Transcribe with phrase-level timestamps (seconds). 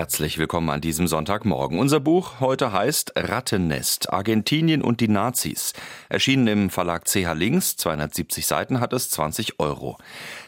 [0.00, 1.78] Herzlich willkommen an diesem Sonntagmorgen.
[1.78, 5.74] Unser Buch heute heißt Rattennest, Argentinien und die Nazis.
[6.08, 9.98] Erschienen im Verlag CH Links, 270 Seiten hat es 20 Euro.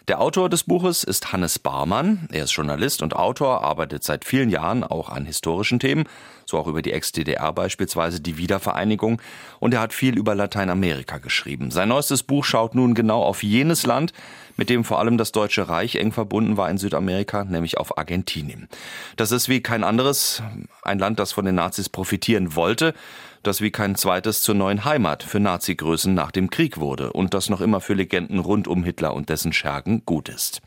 [0.08, 2.30] Der Autor des Buches ist Hannes Barmann.
[2.32, 6.04] Er ist Journalist und Autor, arbeitet seit vielen Jahren auch an historischen Themen,
[6.46, 9.20] so auch über die Ex-DDR beispielsweise, die Wiedervereinigung.
[9.60, 11.70] Und er hat viel über Lateinamerika geschrieben.
[11.70, 14.14] Sein neuestes Buch schaut nun genau auf jenes Land,
[14.56, 18.68] mit dem vor allem das Deutsche Reich eng verbunden war in Südamerika, nämlich auf Argentinien.
[19.16, 20.42] Das ist wie kein anderes
[20.82, 22.94] ein Land, das von den Nazis profitieren wollte,
[23.42, 27.50] das wie kein zweites zur neuen Heimat für Nazi-Größen nach dem Krieg wurde und das
[27.50, 30.62] noch immer für Legenden rund um Hitler und dessen Schergen gut ist.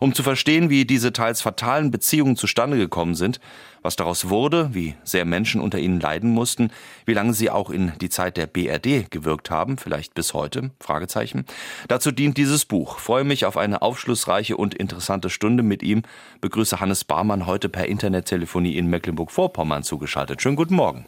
[0.00, 3.40] Um zu verstehen, wie diese teils fatalen Beziehungen zustande gekommen sind,
[3.86, 6.70] was daraus wurde, wie sehr Menschen unter ihnen leiden mussten,
[7.06, 11.46] wie lange sie auch in die Zeit der BRD gewirkt haben, vielleicht bis heute, Fragezeichen.
[11.88, 12.98] Dazu dient dieses Buch.
[12.98, 16.02] Freue mich auf eine aufschlussreiche und interessante Stunde mit ihm.
[16.40, 20.42] Begrüße Hannes Barmann heute per Internettelefonie in Mecklenburg-Vorpommern zugeschaltet.
[20.42, 21.06] Schönen guten Morgen.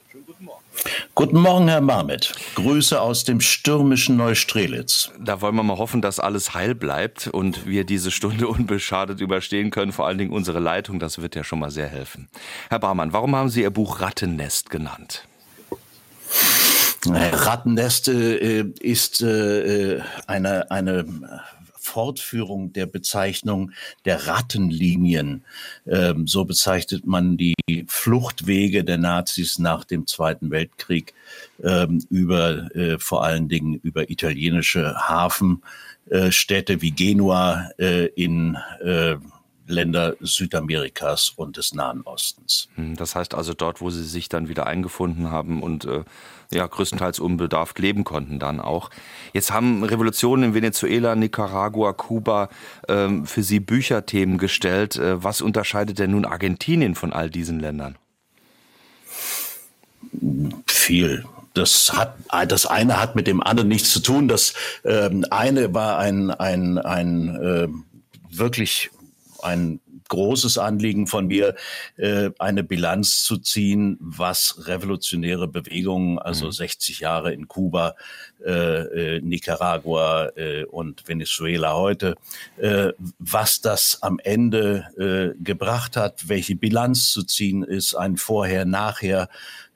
[1.14, 2.32] Guten Morgen, Herr Marmit.
[2.54, 5.10] Grüße aus dem stürmischen Neustrelitz.
[5.18, 9.70] Da wollen wir mal hoffen, dass alles heil bleibt und wir diese Stunde unbeschadet überstehen
[9.70, 9.92] können.
[9.92, 12.28] Vor allen Dingen unsere Leitung, das wird ja schon mal sehr helfen.
[12.68, 15.24] Herr Barmann, warum haben Sie Ihr Buch Rattennest genannt?
[17.06, 21.04] Rattennest äh, ist äh, eine, eine
[21.88, 23.72] Fortführung der Bezeichnung
[24.04, 25.44] der Rattenlinien.
[25.86, 27.54] Ähm, so bezeichnet man die
[27.86, 31.14] Fluchtwege der Nazis nach dem Zweiten Weltkrieg
[31.62, 39.16] ähm, über äh, vor allen Dingen über italienische Hafenstädte wie Genua äh, in äh,
[39.68, 42.68] Länder Südamerikas und des Nahen Ostens.
[42.74, 46.04] Hm, das heißt also dort, wo sie sich dann wieder eingefunden haben und äh,
[46.50, 48.90] ja größtenteils unbedarft leben konnten dann auch.
[49.32, 52.48] Jetzt haben Revolutionen in Venezuela, Nicaragua, Kuba
[52.88, 54.96] ähm, für sie Bücherthemen gestellt.
[54.96, 57.96] Äh, was unterscheidet denn nun Argentinien von all diesen Ländern?
[60.66, 61.24] Viel
[61.54, 62.14] das hat
[62.50, 64.28] das eine hat mit dem anderen nichts zu tun.
[64.28, 67.68] Das ähm, eine war ein ein ein äh,
[68.30, 68.90] wirklich
[69.42, 71.54] ein großes Anliegen von mir,
[71.96, 76.52] äh, eine Bilanz zu ziehen, was revolutionäre Bewegungen, also mhm.
[76.52, 77.94] 60 Jahre in Kuba,
[78.44, 82.16] äh, äh, Nicaragua äh, und Venezuela heute,
[82.56, 88.64] äh, was das am Ende äh, gebracht hat, welche Bilanz zu ziehen ist, ein Vorher,
[88.64, 89.28] Nachher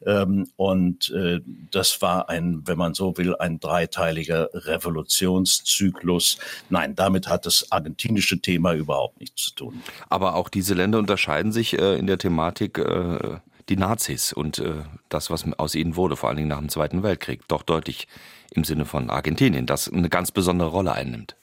[0.07, 1.41] ähm, und äh,
[1.71, 6.39] das war ein, wenn man so will, ein dreiteiliger Revolutionszyklus.
[6.71, 9.83] Nein, damit hat das argentinische Thema überhaupt nichts zu tun.
[10.13, 12.79] Aber auch diese Länder unterscheiden sich äh, in der Thematik.
[12.79, 16.69] Äh die Nazis und äh, das, was aus ihnen wurde, vor allen Dingen nach dem
[16.69, 18.09] Zweiten Weltkrieg, doch deutlich
[18.51, 21.37] im Sinne von Argentinien, das eine ganz besondere Rolle einnimmt.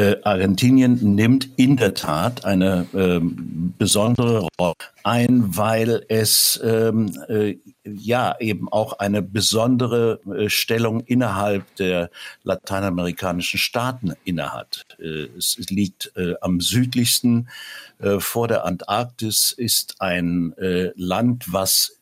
[0.00, 4.72] Äh, Argentinien nimmt in der Tat eine ähm, besondere Rolle
[5.04, 12.08] ein, weil es ähm, äh, ja eben auch eine besondere äh, Stellung innerhalb der
[12.44, 14.86] lateinamerikanischen Staaten innehat.
[14.98, 17.50] Äh, es liegt äh, am südlichsten
[17.98, 20.54] äh, vor der Antarktis, ist ein
[20.96, 21.99] Land, was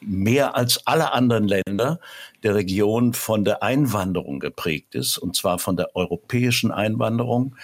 [0.00, 2.00] mehr als alle anderen Länder
[2.42, 7.56] der Region von der Einwanderung geprägt ist, und zwar von der europäischen Einwanderung,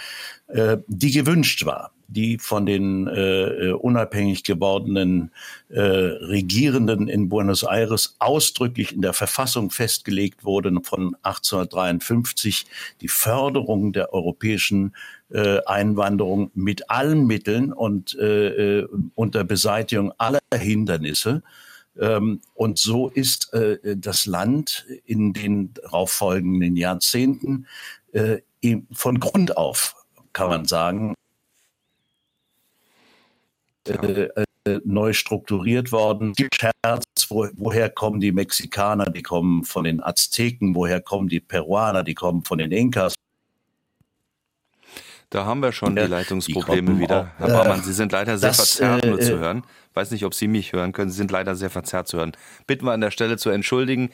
[0.49, 5.31] äh, die gewünscht war, die von den äh, unabhängig gewordenen
[5.69, 12.66] äh, Regierenden in Buenos Aires ausdrücklich in der Verfassung festgelegt wurde von 1853,
[13.01, 14.95] die Förderung der europäischen
[15.31, 21.43] äh, Einwanderung mit allen Mitteln und äh, äh unter Beseitigung aller Hindernisse
[21.97, 27.66] und so ist äh, das Land in den darauffolgenden Jahrzehnten
[28.12, 28.38] äh,
[28.93, 29.94] von Grund auf,
[30.33, 31.15] kann man sagen,
[33.87, 34.28] äh,
[34.84, 36.33] neu strukturiert worden.
[36.33, 41.41] Gibt Scherz, wo, woher kommen die Mexikaner, die kommen von den Azteken, woher kommen die
[41.41, 43.15] Peruaner, die kommen von den Inkas.
[45.28, 47.33] Da haben wir schon ja, die Leitungsprobleme die wieder.
[47.36, 49.65] Herr Baumann, Sie sind leider sehr das, verzerrt nur zu hören.
[49.94, 51.10] Weiß nicht, ob Sie mich hören können.
[51.10, 52.32] Sie sind leider sehr verzerrt zu hören.
[52.66, 54.10] Bitten wir an der Stelle zu entschuldigen.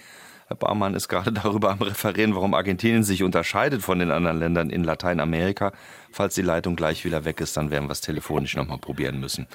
[0.51, 4.69] Herr Barmann ist gerade darüber am Referieren, warum Argentinien sich unterscheidet von den anderen Ländern
[4.69, 5.73] in Lateinamerika.
[6.11, 9.47] Falls die Leitung gleich wieder weg ist, dann werden wir es telefonisch nochmal probieren müssen.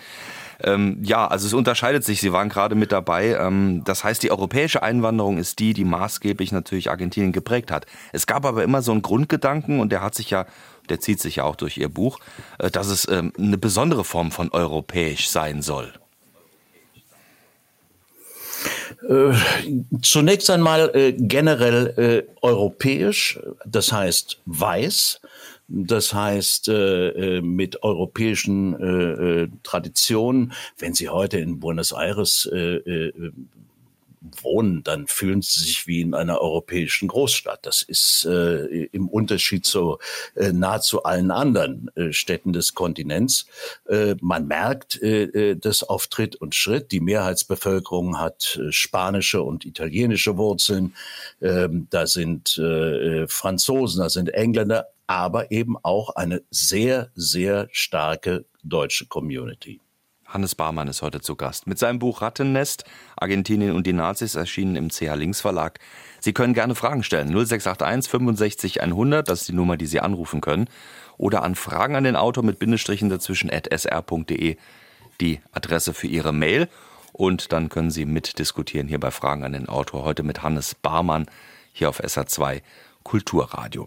[0.64, 2.22] Ähm, ja, also es unterscheidet sich.
[2.22, 3.34] Sie waren gerade mit dabei.
[3.34, 7.86] Ähm, das heißt, die europäische Einwanderung ist die, die maßgeblich natürlich Argentinien geprägt hat.
[8.14, 10.46] Es gab aber immer so einen Grundgedanken und der hat sich ja,
[10.88, 12.20] der zieht sich ja auch durch Ihr Buch,
[12.58, 15.92] äh, dass es ähm, eine besondere Form von europäisch sein soll.
[19.08, 19.34] Äh,
[20.02, 25.22] zunächst einmal äh, generell äh, europäisch, das heißt weiß,
[25.68, 30.54] das heißt äh, äh mit europäischen äh, Traditionen.
[30.78, 32.50] Wenn Sie heute in Buenos Aires
[34.42, 37.66] wohnen, dann fühlen sie sich wie in einer europäischen Großstadt.
[37.66, 39.98] Das ist äh, im Unterschied zu
[40.36, 43.46] äh, nahezu allen anderen äh, Städten des Kontinents.
[43.88, 46.92] Äh, man merkt äh, äh das auf Tritt und Schritt.
[46.92, 50.96] Die Mehrheitsbevölkerung hat spanische und italienische Wurzeln.
[51.40, 52.62] Äh, da sind
[53.28, 59.80] Franzosen, da sind Engländer, aber eben auch eine sehr, sehr starke deutsche Community.
[60.36, 61.66] Hannes Barmann ist heute zu Gast.
[61.66, 62.84] Mit seinem Buch Rattennest,
[63.16, 65.80] Argentinien und die Nazis, erschienen im CH Links Verlag.
[66.20, 67.30] Sie können gerne Fragen stellen.
[67.30, 70.68] 0681 65 100, das ist die Nummer, die Sie anrufen können.
[71.18, 74.58] Oder an Fragen an den Autor mit Bindestrichen dazwischen at sr.de
[75.22, 76.68] die Adresse für Ihre Mail.
[77.14, 80.04] Und dann können Sie mitdiskutieren hier bei Fragen an den Autor.
[80.04, 81.28] Heute mit Hannes Barmann
[81.72, 82.62] hier auf SR2
[83.06, 83.86] Kulturradio.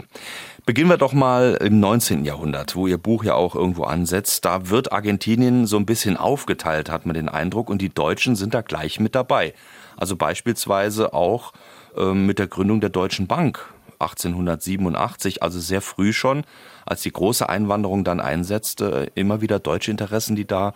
[0.64, 2.24] Beginnen wir doch mal im 19.
[2.24, 4.46] Jahrhundert, wo Ihr Buch ja auch irgendwo ansetzt.
[4.46, 8.54] Da wird Argentinien so ein bisschen aufgeteilt, hat man den Eindruck, und die Deutschen sind
[8.54, 9.52] da gleich mit dabei.
[9.96, 11.52] Also beispielsweise auch
[11.96, 13.66] äh, mit der Gründung der Deutschen Bank
[13.98, 16.44] 1887, also sehr früh schon,
[16.86, 20.74] als die große Einwanderung dann einsetzte, immer wieder deutsche Interessen, die da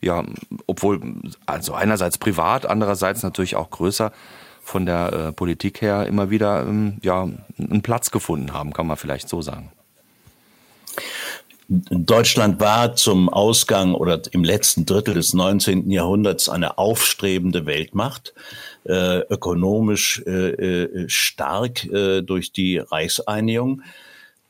[0.00, 0.24] ja,
[0.66, 1.00] obwohl,
[1.46, 4.12] also einerseits privat, andererseits natürlich auch größer,
[4.62, 7.28] von der äh, Politik her immer wieder ähm, ja,
[7.58, 9.72] einen Platz gefunden haben, kann man vielleicht so sagen.
[11.68, 15.88] Deutschland war zum Ausgang oder im letzten Drittel des 19.
[15.88, 18.34] Jahrhunderts eine aufstrebende Weltmacht,
[18.84, 23.82] äh, ökonomisch äh, äh stark äh, durch die Reichseinigung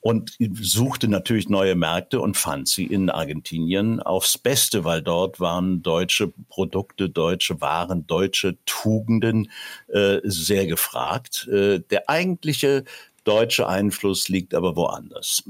[0.01, 5.83] und suchte natürlich neue Märkte und fand sie in Argentinien aufs Beste, weil dort waren
[5.83, 9.51] deutsche Produkte, deutsche Waren, deutsche Tugenden
[9.89, 11.49] äh, sehr gefragt.
[11.49, 12.85] Äh, der eigentliche
[13.25, 15.45] deutsche Einfluss liegt aber woanders.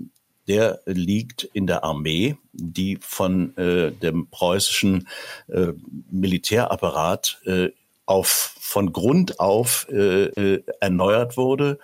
[0.48, 5.06] Der liegt in der Armee, die von äh, dem preußischen
[5.46, 5.68] äh,
[6.10, 7.68] Militärapparat äh,
[8.04, 11.78] auf, von Grund auf äh, äh erneuert wurde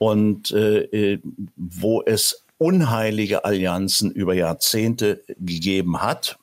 [0.00, 1.20] und äh, äh,
[1.56, 6.38] wo es unheilige Allianzen über Jahrzehnte gegeben hat,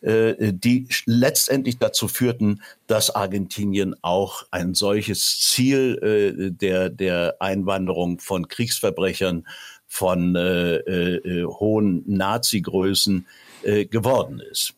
[0.00, 8.20] äh, die letztendlich dazu führten, dass Argentinien auch ein solches Ziel äh, der, der Einwanderung
[8.20, 9.46] von Kriegsverbrechern,
[9.86, 13.26] von äh, äh, hohen Nazi-Größen
[13.64, 14.72] äh, geworden ist.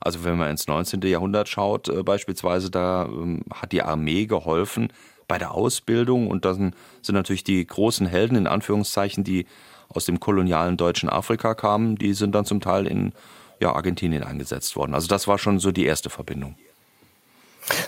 [0.00, 1.00] Also wenn man ins 19.
[1.02, 4.92] Jahrhundert schaut, äh, beispielsweise, da ähm, hat die Armee geholfen,
[5.28, 6.26] bei der Ausbildung.
[6.26, 9.46] Und dann sind natürlich die großen Helden, in Anführungszeichen, die
[9.88, 13.12] aus dem kolonialen deutschen Afrika kamen, die sind dann zum Teil in
[13.60, 14.94] ja, Argentinien eingesetzt worden.
[14.94, 16.56] Also das war schon so die erste Verbindung.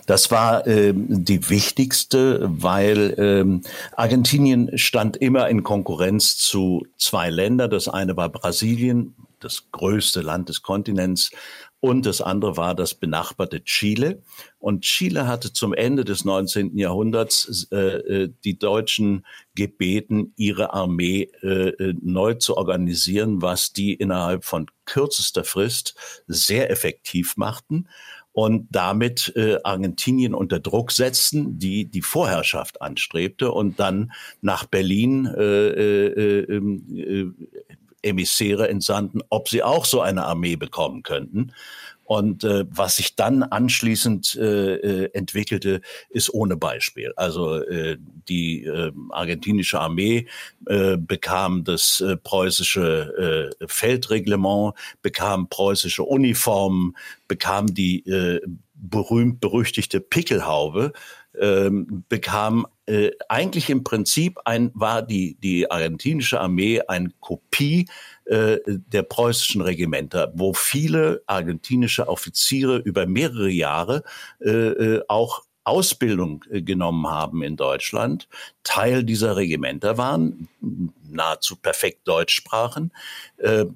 [0.07, 3.63] Das war ähm, die wichtigste, weil ähm,
[3.97, 7.71] Argentinien stand immer in Konkurrenz zu zwei Ländern.
[7.71, 11.31] Das eine war Brasilien, das größte Land des Kontinents,
[11.81, 14.23] und das andere war das benachbarte Chile.
[14.59, 16.77] Und Chile hatte zum Ende des 19.
[16.77, 19.25] Jahrhunderts äh, äh, die Deutschen
[19.55, 25.94] gebeten, ihre Armee äh, äh, neu zu organisieren, was die innerhalb von kürzester Frist
[26.27, 27.88] sehr effektiv machten
[28.33, 35.26] und damit äh, Argentinien unter Druck setzten, die die Vorherrschaft anstrebte und dann nach Berlin
[35.26, 37.35] äh, äh, ähm,
[37.69, 37.70] äh,
[38.02, 41.52] Emissäre entsandten, ob sie auch so eine Armee bekommen könnten.
[42.04, 47.12] Und äh, was sich dann anschließend äh, äh, entwickelte, ist ohne Beispiel.
[47.14, 50.26] Also äh, die äh, argentinische Armee
[50.66, 56.97] äh, bekam das äh, preußische äh, Feldreglement, bekam preußische Uniformen,
[57.28, 58.40] bekam die äh,
[58.75, 60.92] berühmt berüchtigte Pickelhaube,
[61.35, 61.71] äh,
[62.09, 67.89] bekam äh, eigentlich im Prinzip ein, war die, die argentinische Armee eine Kopie
[68.25, 74.03] äh, der preußischen Regimenter, wo viele argentinische Offiziere über mehrere Jahre
[74.41, 78.29] äh, äh auch Ausbildung äh, genommen haben in Deutschland,
[78.65, 80.49] Teil dieser Regimenter waren,
[81.03, 82.93] nahezu perfekt Deutsch sprachen.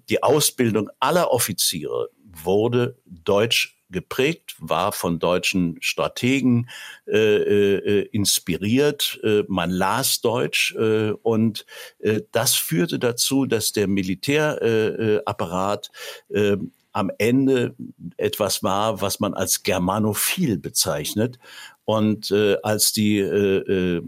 [0.09, 6.69] Die Ausbildung aller Offiziere wurde deutsch geprägt, war von deutschen Strategen
[7.07, 9.19] äh, äh, inspiriert.
[9.23, 11.65] Äh, man las Deutsch äh, und
[12.01, 15.91] äh, das führte dazu, dass der Militärapparat
[16.29, 16.59] äh, äh,
[16.93, 17.75] am Ende
[18.17, 21.41] etwas war, was man als germanophil bezeichnet.
[21.85, 24.03] Und äh, als die äh, äh,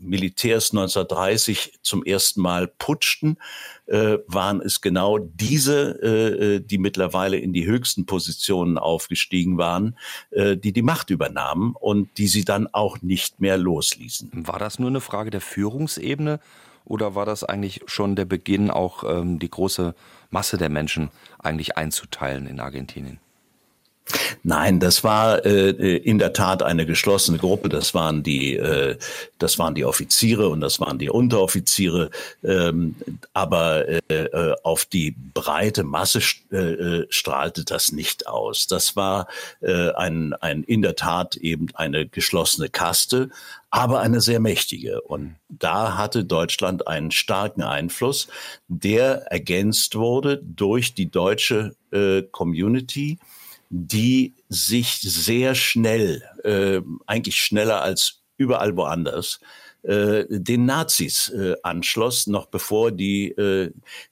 [0.00, 3.36] Militärs 1930 zum ersten Mal putschten,
[3.88, 9.96] äh, waren es genau diese, äh, äh, die mittlerweile in die höchsten Positionen aufgestiegen waren,
[10.30, 14.30] äh, die die Macht übernahmen und die sie dann auch nicht mehr losließen.
[14.46, 16.40] War das nur eine Frage der Führungsebene
[16.84, 19.94] oder war das eigentlich schon der Beginn, auch ähm, die große
[20.30, 23.20] Masse der Menschen eigentlich einzuteilen in Argentinien?
[24.42, 27.68] Nein, das war äh, in der Tat eine geschlossene Gruppe.
[27.68, 28.96] Das waren die, äh,
[29.38, 32.10] das waren die Offiziere und das waren die Unteroffiziere.
[32.42, 32.96] Ähm,
[33.32, 38.66] aber äh, äh auf die breite Masse äh, äh, strahlte das nicht aus.
[38.66, 39.28] Das war
[39.60, 43.30] äh, ein, ein in der Tat eben eine geschlossene Kaste,
[43.70, 45.02] aber eine sehr mächtige.
[45.02, 48.28] Und da hatte Deutschland einen starken Einfluss,
[48.68, 53.18] der ergänzt wurde durch die deutsche äh, Community
[53.70, 59.40] die sich sehr schnell, äh, eigentlich schneller als überall woanders,
[59.82, 63.70] äh, den Nazis äh, anschloss, noch bevor die äh,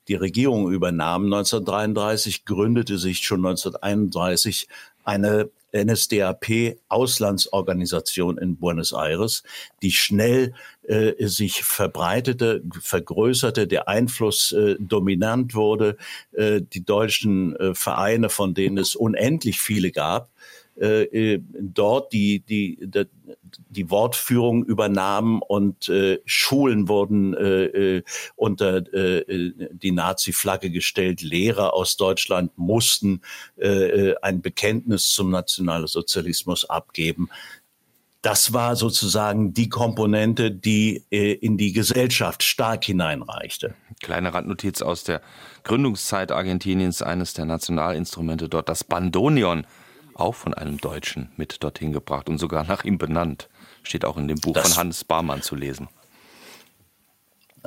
[0.08, 1.32] die Regierung übernahmen.
[1.32, 4.68] 1933 gründete sich schon 1931
[5.04, 5.50] eine
[5.84, 9.42] NSDAP-Auslandsorganisation in Buenos Aires,
[9.82, 15.96] die schnell äh, sich verbreitete, vergrößerte, der Einfluss äh, dominant wurde.
[16.32, 20.30] Äh, die deutschen äh, Vereine, von denen es unendlich viele gab,
[20.78, 23.06] äh, äh, dort die, die, die,
[23.70, 28.02] die Wortführung übernahmen und äh, Schulen wurden äh, äh,
[28.34, 29.24] unter äh,
[29.72, 31.22] die Nazi-Flagge gestellt.
[31.22, 33.22] Lehrer aus Deutschland mussten
[33.58, 37.28] ein Bekenntnis zum Nationalsozialismus abgeben.
[38.22, 43.74] Das war sozusagen die Komponente, die in die Gesellschaft stark hineinreichte.
[44.02, 45.22] Kleine Randnotiz aus der
[45.64, 49.66] Gründungszeit Argentiniens, eines der Nationalinstrumente dort, das Bandoneon
[50.18, 53.48] auch von einem Deutschen mit dorthin gebracht und sogar nach ihm benannt.
[53.82, 55.88] Steht auch in dem Buch das, von Hans Barmann zu lesen.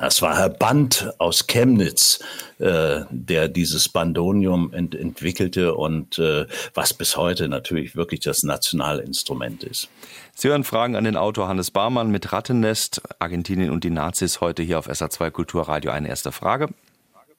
[0.00, 2.24] Das war Herr Band aus Chemnitz,
[2.58, 9.62] äh, der dieses Bandonium ent entwickelte und äh, was bis heute natürlich wirklich das Nationalinstrument
[9.62, 9.90] ist.
[10.34, 14.62] Sie hören Fragen an den Autor Hannes Barmann mit Rattennest, Argentinien und die Nazis heute
[14.62, 15.90] hier auf SA2 Kulturradio.
[15.90, 16.68] Eine erste Frage.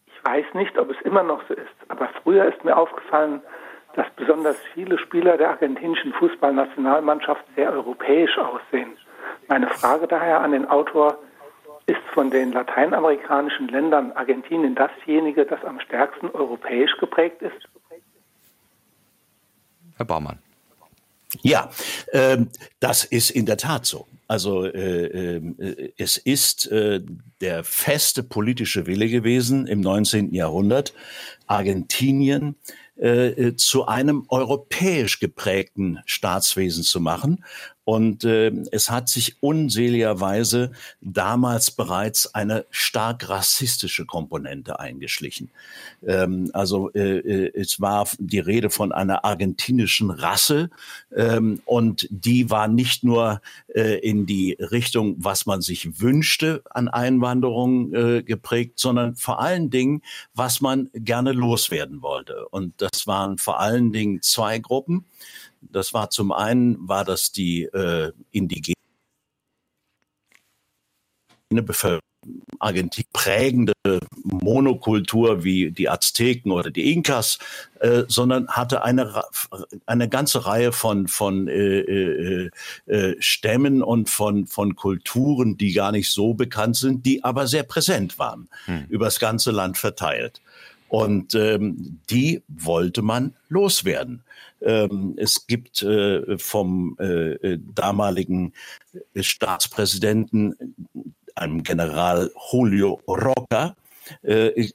[0.06, 3.41] Ich weiß nicht, ob es immer noch so ist, aber früher ist mir aufgefallen,
[3.95, 8.98] dass besonders viele Spieler der argentinischen Fußballnationalmannschaft sehr europäisch aussehen.
[9.48, 11.17] Meine Frage daher an den Autor,
[11.88, 17.67] ist von den lateinamerikanischen Ländern Argentinien dasjenige, das am stärksten europäisch geprägt ist?
[19.98, 20.39] Herr Baumann.
[21.41, 21.69] Ja,
[22.07, 22.38] äh,
[22.79, 24.07] das ist in der Tat so.
[24.27, 27.01] Also äh, äh, es ist äh,
[27.41, 30.33] der feste politische Wille gewesen im 19.
[30.33, 30.93] Jahrhundert,
[31.48, 32.55] Argentinien
[32.98, 37.43] äh, äh, zu einem europäisch geprägten Staatswesen zu machen.
[37.83, 40.71] Und äh, es hat sich unseligerweise
[41.01, 45.50] damals bereits eine stark rassistische Komponente eingeschlichen.
[46.05, 50.69] Ähm, also äh, äh, es war die Rede von einer argentinischen Rasse
[51.15, 53.41] ähm, und die war nicht nur
[53.73, 59.71] äh, in die Richtung, was man sich wünschte an Einwanderung äh, geprägt, sondern vor allen
[59.71, 60.03] Dingen,
[60.35, 62.47] was man gerne loswerden wollte.
[62.50, 65.05] Und das waren vor allen Dingen zwei Gruppen.
[65.62, 68.75] Das war zum einen war das die äh, indigene
[71.50, 72.01] Bevölkerung.
[72.60, 73.74] Argentinien prägende
[74.24, 77.39] Monokultur wie die Azteken oder die Inkas,
[77.80, 79.24] äh, sondern hatte eine,
[79.88, 82.50] eine ganze Reihe von, von äh, äh,
[82.86, 87.63] äh, Stämmen und von, von Kulturen, die gar nicht so bekannt sind, die aber sehr
[87.63, 88.86] präsent waren, hm.
[88.89, 90.41] übers ganze Land verteilt.
[90.91, 94.25] Und ähm, die wollte man loswerden.
[94.60, 98.51] Ähm, es gibt äh, vom äh, äh damaligen
[99.15, 100.75] Staatspräsidenten,
[101.33, 103.77] einem General Julio Roca,
[104.21, 104.69] äh,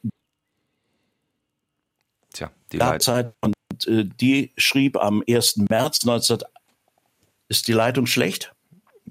[2.33, 3.55] Tja, die Zeit und
[3.87, 5.59] äh, die schrieb am 1.
[5.69, 6.39] März 19
[7.51, 8.56] ist die Leitung schlecht?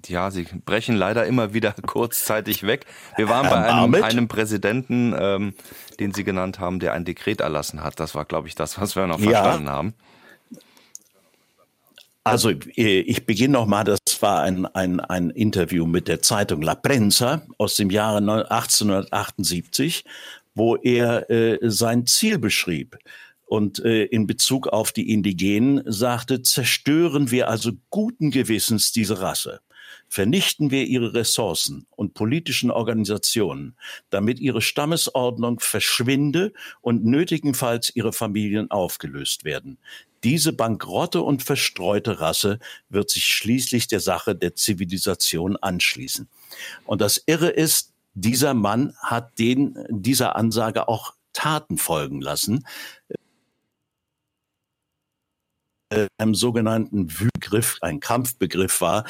[0.07, 2.85] Ja, sie brechen leider immer wieder kurzzeitig weg.
[3.15, 5.53] Wir waren bei einem, einem Präsidenten, ähm,
[5.99, 7.99] den Sie genannt haben, der ein Dekret erlassen hat.
[7.99, 9.31] Das war, glaube ich, das, was wir noch ja.
[9.31, 9.93] verstanden haben.
[12.23, 16.73] Also äh, ich beginne nochmal, das war ein, ein, ein Interview mit der Zeitung La
[16.73, 20.03] Prensa aus dem Jahre 1878,
[20.55, 22.97] wo er äh, sein Ziel beschrieb.
[23.45, 29.61] und äh, in Bezug auf die Indigenen sagte, zerstören wir also guten Gewissens diese Rasse.
[30.07, 33.75] Vernichten wir ihre Ressourcen und politischen Organisationen,
[34.09, 39.77] damit ihre Stammesordnung verschwinde und nötigenfalls ihre Familien aufgelöst werden.
[40.23, 42.59] Diese bankrotte und verstreute Rasse
[42.89, 46.27] wird sich schließlich der Sache der Zivilisation anschließen.
[46.85, 52.65] Und das Irre ist, dieser Mann hat den, dieser Ansage auch Taten folgen lassen
[55.89, 59.05] äh, einem sogenannten Begriff, ein Kampfbegriff war.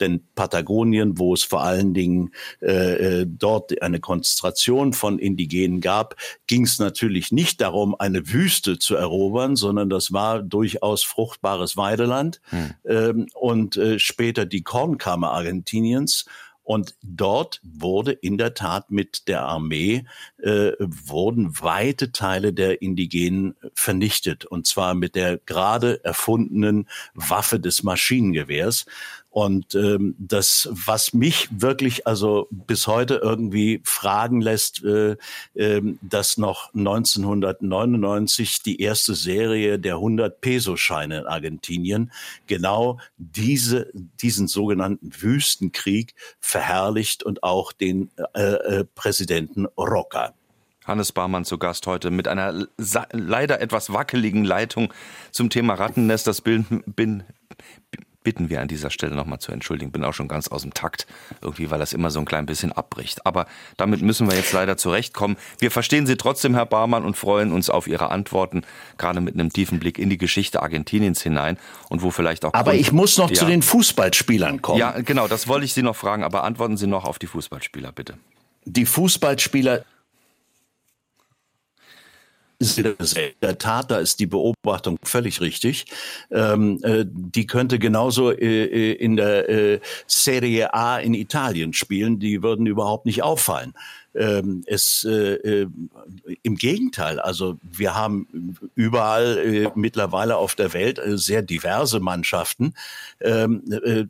[0.00, 6.16] Denn Patagonien, wo es vor allen Dingen äh, äh, dort eine Konzentration von Indigenen gab,
[6.46, 12.40] ging es natürlich nicht darum, eine Wüste zu erobern, sondern das war durchaus fruchtbares Weideland
[12.50, 12.74] hm.
[12.84, 16.26] ähm, und äh, später die Kornkammer Argentiniens.
[16.66, 20.04] Und dort wurde in der Tat mit der Armee,
[20.42, 24.44] äh, wurden weite Teile der Indigenen vernichtet.
[24.46, 28.84] Und zwar mit der gerade erfundenen Waffe des Maschinengewehrs.
[29.36, 35.16] Und ähm, das, was mich wirklich also bis heute irgendwie fragen lässt, äh,
[35.52, 42.12] äh, dass noch 1999 die erste Serie der 100 Peso-Scheine in Argentinien
[42.46, 43.90] genau diese,
[44.22, 50.32] diesen sogenannten Wüstenkrieg verherrlicht und auch den äh, äh, Präsidenten Roca.
[50.86, 52.68] Hannes Barmann zu Gast heute mit einer
[53.12, 54.94] leider etwas wackeligen Leitung
[55.30, 56.26] zum Thema Rattennest.
[56.26, 57.24] Das bin, bin,
[58.26, 59.92] bitten wir an dieser Stelle nochmal zu entschuldigen.
[59.92, 61.06] Bin auch schon ganz aus dem Takt,
[61.42, 63.24] irgendwie, weil das immer so ein klein bisschen abbricht.
[63.24, 65.36] Aber damit müssen wir jetzt leider zurechtkommen.
[65.60, 68.62] Wir verstehen Sie trotzdem, Herr Barmann, und freuen uns auf Ihre Antworten,
[68.98, 71.56] gerade mit einem tiefen Blick in die Geschichte Argentiniens hinein
[71.88, 72.52] und wo vielleicht auch.
[72.52, 73.36] Aber Grund ich muss noch ja.
[73.36, 74.80] zu den Fußballspielern kommen.
[74.80, 77.92] Ja, genau, das wollte ich Sie noch fragen, aber antworten Sie noch auf die Fußballspieler,
[77.92, 78.14] bitte.
[78.64, 79.84] Die Fußballspieler
[82.58, 82.96] in
[83.42, 85.86] der Tat, da ist die Beobachtung völlig richtig.
[86.30, 92.18] Ähm, äh, die könnte genauso äh, äh, in der äh, Serie A in Italien spielen,
[92.18, 93.74] die würden überhaupt nicht auffallen.
[94.14, 95.68] Ähm, es äh, äh,
[96.42, 102.72] im Gegenteil, also wir haben überall äh, mittlerweile auf der Welt äh, sehr diverse Mannschaften.
[103.20, 104.04] Ähm, äh,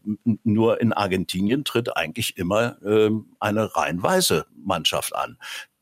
[0.44, 3.10] nur in Argentinien tritt eigentlich immer äh,
[3.40, 5.36] eine rein weiße Mannschaft an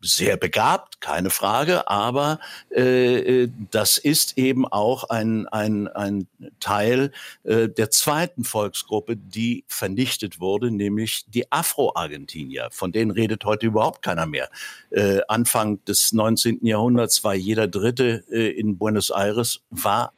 [0.05, 2.39] sehr begabt, keine Frage, aber
[2.71, 6.29] äh, äh, das ist eben auch ein, ein, ein
[6.61, 7.11] Teil
[7.45, 12.69] äh, der zweiten Volksgruppe, die vernichtet wurde, nämlich die Afro-Argentinier.
[12.71, 14.51] Von denen redet heute überhaupt keiner mehr.
[14.91, 16.67] Äh, Anfang des 19.
[16.67, 20.13] Jahrhunderts war jeder Dritte äh, in Buenos Aires, war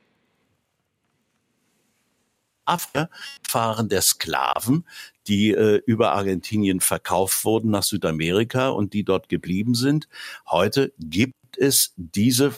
[2.67, 4.87] Abfahren der Sklaven,
[5.27, 10.09] die äh, über Argentinien verkauft wurden nach Südamerika und die dort geblieben sind.
[10.51, 12.55] Heute gibt es diese,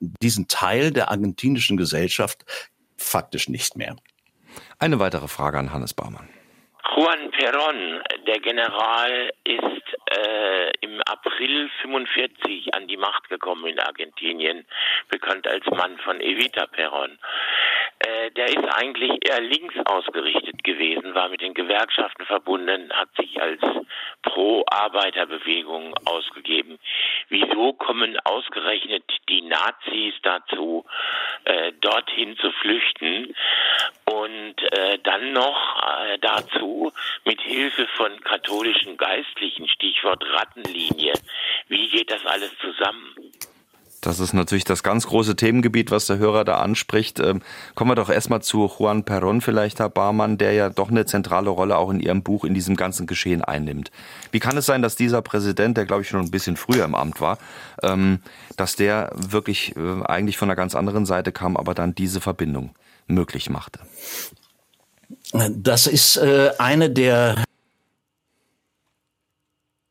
[0.00, 2.44] diesen Teil der argentinischen Gesellschaft
[2.96, 3.96] faktisch nicht mehr.
[4.78, 6.28] Eine weitere Frage an Hannes Baumann.
[6.96, 9.78] Juan Perón, der General, ist
[10.16, 14.66] äh, im April 45 an die Macht gekommen in Argentinien,
[15.08, 17.18] bekannt als Mann von Evita Perón.
[18.00, 23.40] Äh, der ist eigentlich eher links ausgerichtet gewesen, war mit den Gewerkschaften verbunden, hat sich
[23.40, 23.60] als
[24.22, 26.78] Pro-Arbeiterbewegung ausgegeben.
[27.28, 30.84] Wieso kommen ausgerechnet die Nazis dazu,
[31.44, 33.34] äh, dorthin zu flüchten
[34.04, 36.92] und äh, dann noch äh, dazu
[37.24, 41.14] mit Hilfe von katholischen Geistlichen, Stichwort Rattenlinie.
[41.66, 43.14] Wie geht das alles zusammen?
[44.00, 47.18] Das ist natürlich das ganz große Themengebiet, was der Hörer da anspricht.
[47.18, 47.42] Ähm,
[47.74, 51.50] kommen wir doch erstmal zu Juan Perón, vielleicht Herr Barmann, der ja doch eine zentrale
[51.50, 53.90] Rolle auch in Ihrem Buch in diesem ganzen Geschehen einnimmt.
[54.30, 56.94] Wie kann es sein, dass dieser Präsident, der glaube ich schon ein bisschen früher im
[56.94, 57.38] Amt war,
[57.82, 58.20] ähm,
[58.56, 62.70] dass der wirklich äh, eigentlich von einer ganz anderen Seite kam, aber dann diese Verbindung
[63.08, 63.80] möglich machte?
[65.32, 67.42] Das ist äh, eine der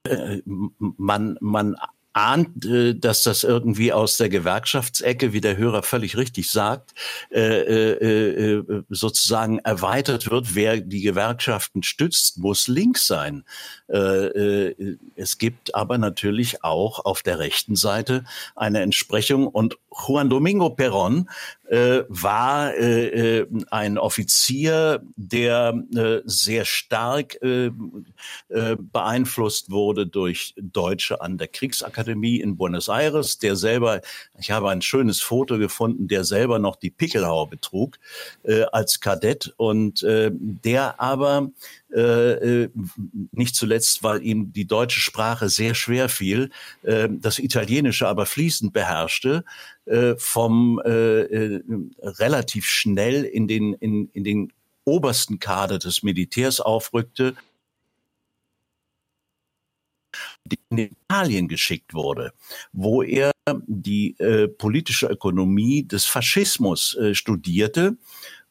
[0.04, 1.76] äh, man, man
[2.18, 6.96] ahnt, äh, dass das irgendwie aus der Gewerkschaftsecke, wie der Hörer völlig richtig sagt,
[7.32, 10.56] äh, äh, sozusagen erweitert wird.
[10.56, 13.44] Wer die Gewerkschaften stützt, muss links sein.
[13.88, 18.26] Es gibt aber natürlich auch auf der rechten Seite
[18.56, 19.78] eine Entsprechung und
[20.08, 21.28] Juan Domingo Perón
[21.70, 27.72] äh, war äh, äh, ein Offizier, der äh, sehr stark äh,
[28.50, 34.02] äh, beeinflusst wurde durch Deutsche an der Kriegsakademie in Buenos Aires, der selber,
[34.40, 38.00] ich habe ein schönes Foto gefunden, der selber noch die Pickelhaube trug
[38.72, 41.50] als Kadett und der aber
[41.92, 42.70] äh,
[43.32, 46.50] nicht zuletzt, weil ihm die deutsche Sprache sehr schwer fiel,
[46.84, 49.44] äh, das Italienische aber fließend beherrschte,
[49.88, 51.64] äh, vom äh, äh,
[52.02, 57.36] relativ schnell in den, in, in den obersten Kader des Militärs aufrückte,
[60.70, 62.32] in Italien geschickt wurde,
[62.72, 63.32] wo er
[63.66, 67.98] die äh, politische Ökonomie des Faschismus äh, studierte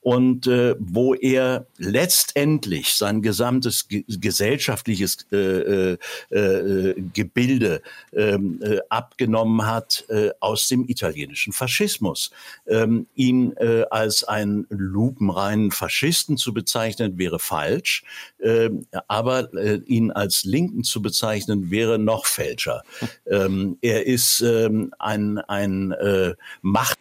[0.06, 5.98] und äh, wo er letztendlich sein gesamtes ge gesellschaftliches äh, äh,
[6.30, 12.30] äh, Gebilde ähm, äh, abgenommen hat äh, aus dem italienischen Faschismus.
[12.68, 18.04] Ähm, ihn äh, als einen lupenreinen Faschisten zu bezeichnen wäre falsch,
[18.38, 18.70] äh,
[19.08, 22.82] aber äh, ihn als Linken zu bezeichnen wäre noch fälscher.
[23.28, 26.98] Ähm, er ist ähm, ein, ein äh, Macht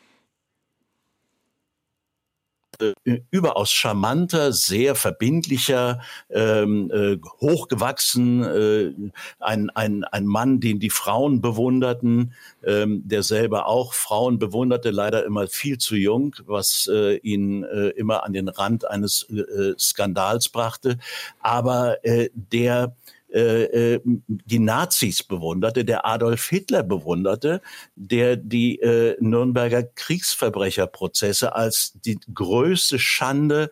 [3.32, 8.94] überaus charmanter, sehr verbindlicher, ähm, äh, hochgewachsen, äh,
[9.40, 12.34] ein, ein, ein Mann, den die Frauen bewunderten,
[12.64, 17.90] ähm, der selber auch Frauen bewunderte, leider immer viel zu jung, was äh, ihn äh,
[17.90, 20.98] immer an den Rand eines äh, Skandals brachte,
[21.40, 22.96] aber äh, der
[23.36, 27.62] äh, äh, die Nazis bewunderte, der Adolf Hitler bewunderte,
[27.96, 33.72] der die äh, Nürnberger Kriegsverbrecherprozesse als die größte Schande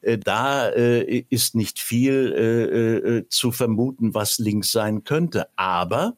[0.00, 5.48] äh, da äh, ist nicht viel äh, äh, zu vermuten, was links sein könnte.
[5.56, 6.16] Aber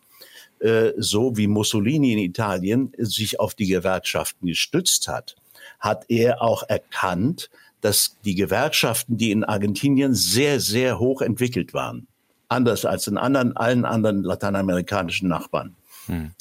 [0.97, 5.37] so wie Mussolini in Italien sich auf die Gewerkschaften gestützt hat,
[5.79, 7.49] hat er auch erkannt,
[7.81, 12.07] dass die Gewerkschaften, die in Argentinien sehr, sehr hoch entwickelt waren,
[12.49, 15.77] anders als in anderen, allen anderen lateinamerikanischen Nachbarn.
[16.07, 16.33] Hm.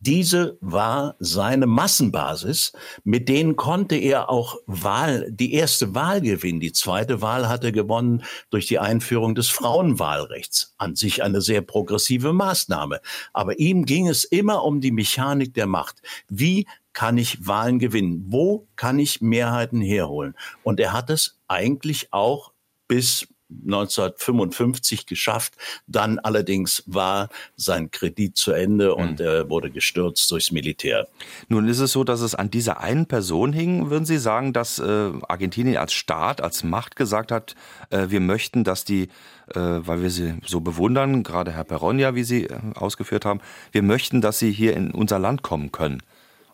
[0.00, 2.72] Diese war seine Massenbasis,
[3.04, 6.60] mit denen konnte er auch Wahl, die erste Wahl gewinnen.
[6.60, 10.74] Die zweite Wahl hat er gewonnen durch die Einführung des Frauenwahlrechts.
[10.78, 13.00] An sich eine sehr progressive Maßnahme.
[13.34, 16.00] Aber ihm ging es immer um die Mechanik der Macht.
[16.28, 18.24] Wie kann ich Wahlen gewinnen?
[18.28, 20.34] Wo kann ich Mehrheiten herholen?
[20.62, 22.52] Und er hat es eigentlich auch
[22.88, 23.28] bis
[23.66, 25.54] 1955 geschafft.
[25.86, 29.26] Dann allerdings war sein Kredit zu Ende und hm.
[29.26, 31.06] er wurde gestürzt durchs Militär.
[31.48, 33.90] Nun ist es so, dass es an dieser einen Person hing.
[33.90, 37.54] Würden Sie sagen, dass äh, Argentinien als Staat, als Macht gesagt hat,
[37.90, 39.08] äh, wir möchten, dass die,
[39.54, 43.40] äh, weil wir sie so bewundern, gerade Herr Peronia, wie Sie äh, ausgeführt haben,
[43.72, 46.02] wir möchten, dass sie hier in unser Land kommen können?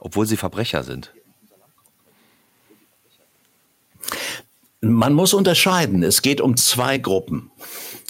[0.00, 1.12] Obwohl sie Verbrecher sind?
[4.80, 6.02] Man muss unterscheiden.
[6.02, 7.50] Es geht um zwei Gruppen.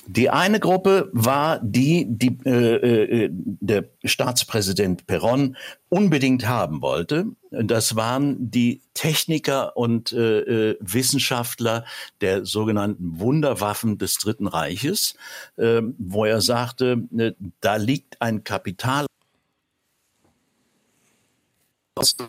[0.07, 5.55] Die eine Gruppe war die, die äh, äh, der Staatspräsident Perón
[5.89, 7.27] unbedingt haben wollte.
[7.53, 11.85] Das waren die Techniker und äh, äh Wissenschaftler
[12.21, 15.15] der sogenannten Wunderwaffen des Dritten Reiches,
[15.57, 19.07] äh, wo er sagte, äh, da liegt ein Kapital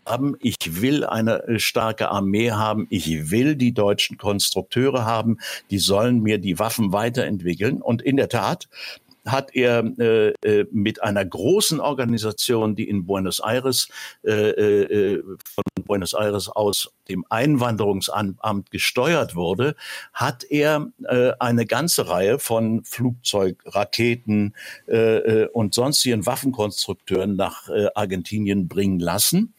[0.06, 0.36] haben.
[0.39, 2.88] Ich will eine äh, starke Armee haben.
[2.89, 5.38] Ich will die deutschen Konstrukteure haben.
[5.69, 7.82] Die sollen mir die Waffen weiterentwickeln.
[7.82, 8.67] Und in der Tat
[9.26, 13.90] hat er äh, äh, mit einer großen Organisation, die in Buenos Aires
[14.24, 19.76] äh, äh, von Buenos Aires aus dem Einwanderungsamt gesteuert wurde,
[20.14, 24.54] hat er äh, eine ganze Reihe von Flugzeug, Raketen
[24.88, 29.54] äh, äh und sonstigen Waffenkonstrukteuren nach äh, Argentinien bringen lassen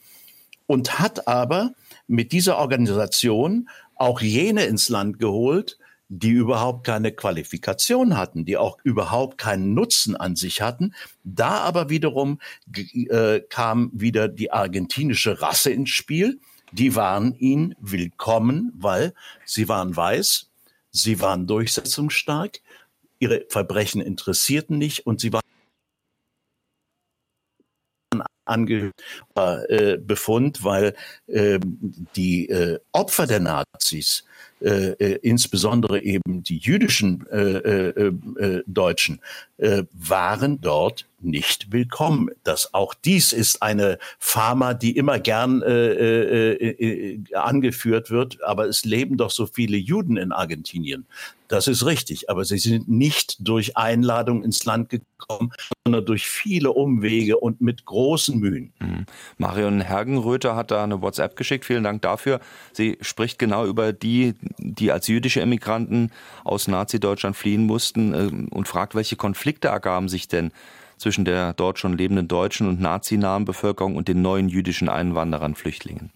[0.67, 1.73] und hat aber
[2.07, 5.79] mit dieser Organisation auch jene ins Land geholt,
[6.15, 10.95] die überhaupt keine Qualifikation hatten, die auch überhaupt keinen Nutzen an sich hatten.
[11.25, 12.39] Da aber wiederum
[12.75, 16.39] äh, kam wieder die argentinische Rasse ins Spiel.
[16.71, 19.15] Die waren ihnen willkommen, weil
[19.47, 20.51] sie waren weiß,
[20.91, 22.61] sie waren durchsetzungsstark,
[23.19, 25.41] ihre Verbrechen interessierten nicht und sie waren
[28.45, 28.93] angehört
[29.35, 30.95] äh, Befund, weil
[31.27, 31.59] äh,
[32.17, 34.25] die äh, Opfer der Nazis,
[34.63, 39.21] äh, äh, insbesondere eben die jüdischen äh, äh, äh, Deutschen,
[39.59, 42.31] äh, waren dort nicht willkommen.
[42.45, 48.67] Das auch dies ist eine Pharma, die immer gern äh, äh, äh, angeführt wird, aber
[48.67, 51.07] es leben doch so viele Juden in Argentinien.
[51.53, 55.53] Das ist richtig, aber sie sind nicht durch Einladung ins Land gekommen,
[55.85, 58.73] sondern durch viele Umwege und mit großen Mühen.
[58.81, 59.05] Mhm.
[59.37, 61.67] Marion Hergenröther hat da eine WhatsApp geschickt.
[61.67, 62.41] Vielen Dank dafür.
[62.73, 66.11] Sie spricht genau über die, die als jüdische Emigranten
[66.45, 70.53] aus Nazi-Deutschland fliehen mussten äh, und fragt, welche Konflikte ergaben sich denn
[70.99, 76.11] zwischen der dort schon lebenden deutschen und nazinahen Bevölkerung und den neuen jüdischen Einwanderern, Flüchtlingen?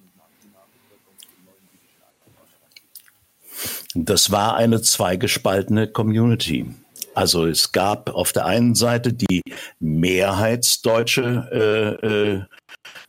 [3.95, 6.67] Das war eine zweigespaltene Community.
[7.15, 9.41] Also es gab auf der einen Seite die
[9.81, 12.47] mehrheitsdeutsche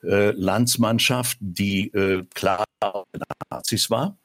[0.03, 2.65] äh, äh, Landsmannschaft, die äh, klar
[3.49, 4.17] Nazis war,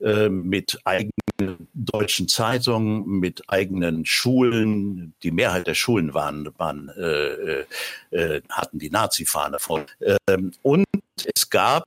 [0.00, 5.14] äh, mit eigenen deutschen Zeitungen, mit eigenen Schulen.
[5.22, 7.64] Die Mehrheit der Schulen waren, waren äh,
[8.10, 9.86] äh, hatten die Nazi-Fahne voll.
[10.28, 10.86] Ähm, und
[11.34, 11.84] es gab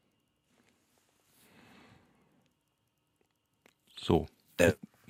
[3.96, 4.28] so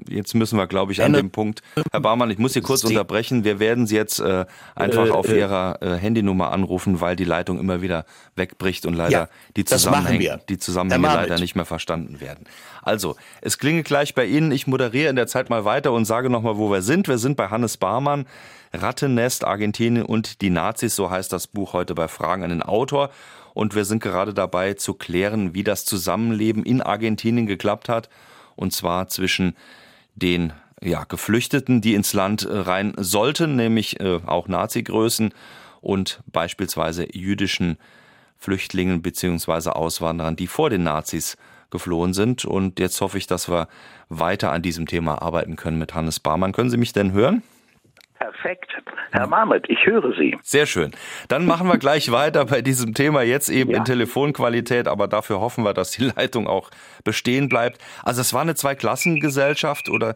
[0.07, 1.61] jetzt müssen wir, glaube ich, an dem Punkt.
[1.91, 3.43] Herr Barmann, ich muss Sie kurz unterbrechen.
[3.43, 7.23] Wir werden Sie jetzt äh, einfach äh, auf äh, Ihrer äh, Handynummer anrufen, weil die
[7.23, 12.19] Leitung immer wieder wegbricht und leider ja, die Zusammenhänge, die Zusammenhänge leider nicht mehr verstanden
[12.19, 12.45] werden.
[12.81, 14.51] Also, es klinge gleich bei Ihnen.
[14.51, 17.07] Ich moderiere in der Zeit mal weiter und sage nochmal, wo wir sind.
[17.07, 18.25] Wir sind bei Hannes Barmann.
[18.73, 23.09] Rattennest, Argentinien und die Nazis, so heißt das Buch heute bei Fragen an den Autor.
[23.53, 28.09] Und wir sind gerade dabei zu klären, wie das Zusammenleben in Argentinien geklappt hat.
[28.55, 29.55] Und zwar zwischen
[30.21, 35.33] den ja, Geflüchteten, die ins Land äh, rein sollten, nämlich äh, auch Nazi-Größen
[35.81, 37.77] und beispielsweise jüdischen
[38.37, 41.37] Flüchtlingen beziehungsweise Auswanderern, die vor den Nazis
[41.69, 42.45] geflohen sind.
[42.45, 43.67] Und jetzt hoffe ich, dass wir
[44.09, 46.51] weiter an diesem Thema arbeiten können mit Hannes Barmann.
[46.51, 47.43] Können Sie mich denn hören?
[48.21, 48.71] Perfekt.
[49.11, 50.37] Herr Marmet, ich höre Sie.
[50.43, 50.91] Sehr schön.
[51.27, 53.77] Dann machen wir gleich weiter bei diesem Thema, jetzt eben ja.
[53.77, 56.69] in Telefonqualität, aber dafür hoffen wir, dass die Leitung auch
[57.03, 57.81] bestehen bleibt.
[58.03, 60.15] Also es war eine Zweiklassengesellschaft oder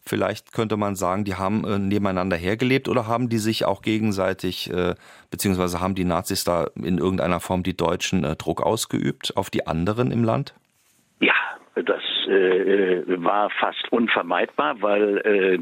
[0.00, 4.72] vielleicht könnte man sagen, die haben äh, nebeneinander hergelebt oder haben die sich auch gegenseitig,
[4.72, 4.94] äh,
[5.30, 9.66] beziehungsweise haben die Nazis da in irgendeiner Form die Deutschen äh, Druck ausgeübt auf die
[9.66, 10.54] anderen im Land?
[11.20, 11.34] Ja,
[11.74, 15.58] das äh, war fast unvermeidbar, weil, äh,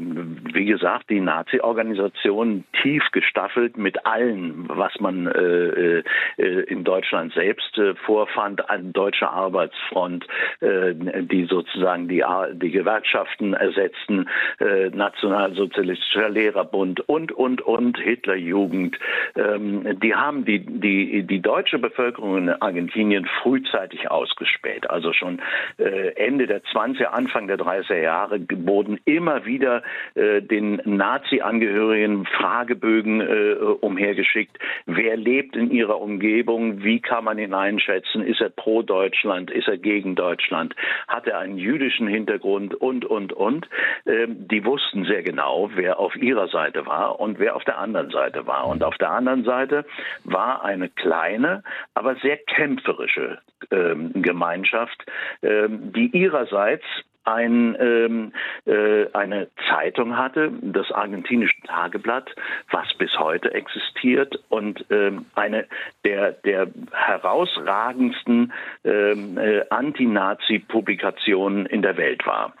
[0.53, 6.03] wie gesagt, die Nazi-Organisation tief gestaffelt mit allem, was man äh,
[6.37, 10.25] äh, in Deutschland selbst äh, vorfand, an deutscher Arbeitsfront,
[10.59, 14.27] äh, die sozusagen die, die Gewerkschaften ersetzten,
[14.59, 18.97] äh, Nationalsozialistischer Lehrerbund und, und, und, Hitlerjugend.
[19.35, 25.41] Ähm, die haben die, die, die deutsche Bevölkerung in Argentinien frühzeitig ausgespäht, also schon
[25.77, 29.83] äh, Ende der 20er, Anfang der 30er Jahre wurden immer wieder
[30.15, 34.59] äh, den Nazi-Angehörigen Fragebögen äh, umhergeschickt.
[34.85, 36.83] Wer lebt in ihrer Umgebung?
[36.83, 38.21] Wie kann man ihn einschätzen?
[38.21, 39.49] Ist er pro Deutschland?
[39.49, 40.75] Ist er gegen Deutschland?
[41.07, 42.75] Hat er einen jüdischen Hintergrund?
[42.75, 43.69] Und, und, und.
[44.05, 48.09] Ähm, die wussten sehr genau, wer auf ihrer Seite war und wer auf der anderen
[48.09, 48.67] Seite war.
[48.67, 49.85] Und auf der anderen Seite
[50.25, 55.05] war eine kleine, aber sehr kämpferische ähm, Gemeinschaft,
[55.43, 56.07] ähm, die
[56.41, 56.85] ihrerseits
[57.23, 58.33] ein, ähm,
[58.65, 62.33] äh, eine Zeitung hatte, das argentinische Tageblatt,
[62.71, 65.67] was bis heute existiert und ähm, eine
[66.03, 68.51] der, der herausragendsten
[68.83, 72.53] ähm, äh, Anti-Nazi-Publikationen in der Welt war.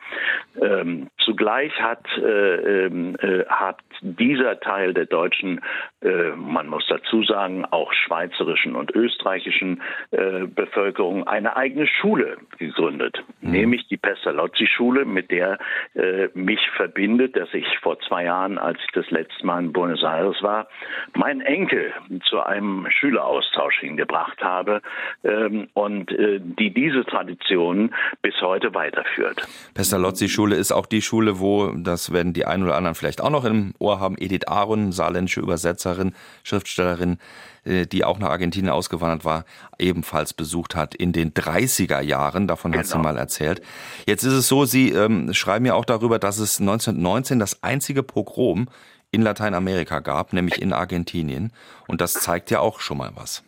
[0.61, 5.61] Ähm, zugleich hat, äh, ähm, äh, hat dieser Teil der deutschen,
[6.01, 9.81] äh, man muss dazu sagen, auch schweizerischen und österreichischen
[10.11, 13.51] äh, Bevölkerung eine eigene Schule gegründet, mhm.
[13.51, 15.59] nämlich die Pestalozzi-Schule, mit der
[15.93, 20.03] äh, mich verbindet, dass ich vor zwei Jahren, als ich das letzte Mal in Buenos
[20.03, 20.67] Aires war,
[21.13, 21.93] meinen Enkel
[22.25, 24.81] zu einem Schüleraustausch hingebracht habe
[25.23, 29.47] ähm, und äh, die diese Tradition bis heute weiterführt.
[29.75, 33.45] Pestalozzi-Schule ist auch die Schule, wo, das werden die einen oder anderen vielleicht auch noch
[33.45, 37.17] im Ohr haben, Edith Aron, saarländische Übersetzerin, Schriftstellerin,
[37.63, 39.45] äh, die auch nach Argentinien ausgewandert war,
[39.77, 42.47] ebenfalls besucht hat in den 30er Jahren.
[42.47, 42.79] Davon genau.
[42.79, 43.03] hat sie genau.
[43.03, 43.61] mal erzählt.
[44.05, 48.03] Jetzt ist es so, Sie ähm, schreiben ja auch darüber, dass es 1919 das einzige
[48.03, 48.69] Pogrom
[49.11, 51.51] in Lateinamerika gab, nämlich in Argentinien.
[51.87, 53.43] Und das zeigt ja auch schon mal was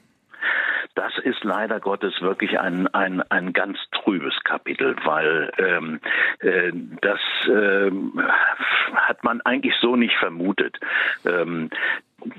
[0.95, 5.99] das ist leider Gottes wirklich ein, ein, ein ganz trübes Kapitel, weil ähm,
[6.39, 7.91] äh, das äh,
[8.95, 10.77] hat man eigentlich so nicht vermutet.
[11.25, 11.69] Ähm,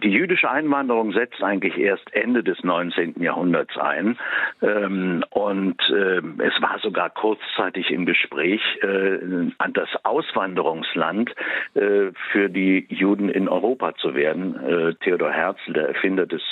[0.02, 3.20] die jüdische Einwanderung setzt eigentlich erst Ende des 19.
[3.20, 4.18] Jahrhunderts ein.
[4.62, 9.18] Ähm, und äh, es war sogar kurzzeitig im Gespräch, äh,
[9.72, 11.34] das Auswanderungsland
[11.74, 14.94] äh, für die Juden in Europa zu werden.
[15.00, 16.42] Theodor Herzl, der Erfinder des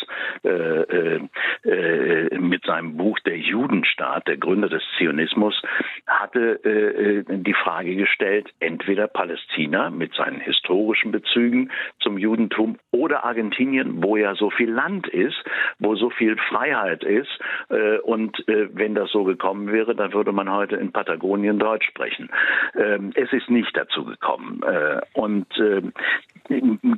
[2.38, 5.60] mit seinem Buch Der Judenstaat, der Gründer des Zionismus,
[6.06, 14.16] hatte die Frage gestellt, entweder Palästina mit seinen historischen Bezügen zum Judentum oder Argentinien, wo
[14.16, 15.42] ja so viel Land ist,
[15.78, 17.30] wo so viel Freiheit ist.
[17.68, 21.86] Äh, und äh, wenn das so gekommen wäre, dann würde man heute in Patagonien Deutsch
[21.86, 22.30] sprechen.
[22.76, 24.62] Ähm, es ist nicht dazu gekommen.
[24.62, 25.46] Äh, und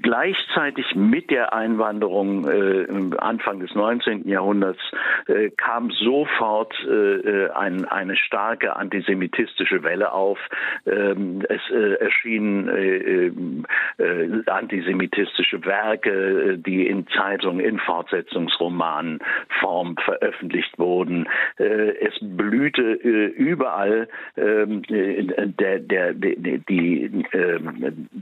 [0.03, 2.87] gleichzeitig mit der Einwanderung äh,
[3.19, 4.29] Anfang des 19.
[4.29, 4.81] Jahrhunderts
[5.27, 10.39] äh, kam sofort äh, ein, eine starke antisemitistische Welle auf.
[10.87, 16.11] Ähm, es äh, erschienen äh, äh, antisemitistische Werke,
[16.57, 19.20] die in Zeitungen, in Fortsetzungsromanen
[19.61, 21.29] Form veröffentlicht wurden.
[21.57, 28.18] es blühte überall ähm, der, der, die, die ähm,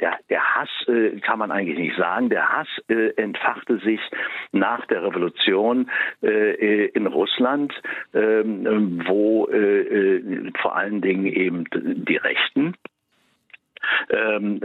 [0.00, 2.28] der, der Hass äh, kann man eigentlich nicht sagen.
[2.30, 4.00] Der Hass äh, entfachte sich
[4.52, 5.90] nach der Revolution
[6.22, 7.72] äh, in Russland,
[8.14, 12.74] ähm, wo äh, äh, vor allen Dingen eben die Rechten
[14.10, 14.60] ähm,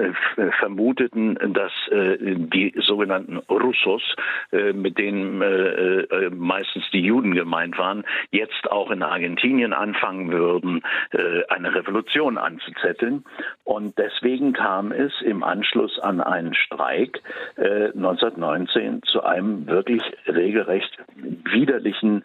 [0.60, 4.15] vermuteten, dass äh, die sogenannten Russos,
[4.51, 10.32] äh, mit denen äh, äh, meistens die Juden gemeint waren, jetzt auch in Argentinien anfangen
[10.32, 13.23] würden, äh, eine Revolution anzuzetteln.
[13.63, 17.21] Und deswegen kam es im Anschluss an einen Streik
[17.58, 20.97] 1919 äh, zu einem wirklich regelrecht
[21.45, 22.23] widerlichen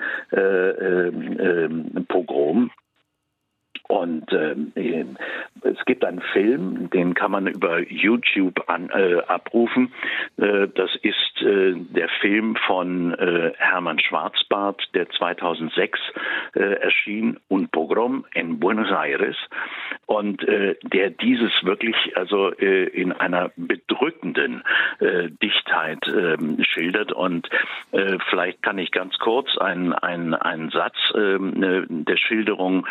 [2.09, 2.71] Pogrom
[3.91, 4.55] und äh,
[5.63, 9.93] es gibt einen Film, den kann man über YouTube an, äh, abrufen.
[10.37, 15.99] Äh, das ist äh, der Film von äh, Hermann Schwarzbart, der 2006
[16.55, 19.37] äh, erschien, und Pogrom in Buenos Aires.
[20.07, 24.63] Und der dieses wirklich also in einer bedrückenden
[25.43, 27.13] Dichtheit ähm, schildert.
[27.13, 27.49] Und
[28.29, 32.87] vielleicht kann ich ganz kurz einen, einen, einen Satz ähm, der Schilderung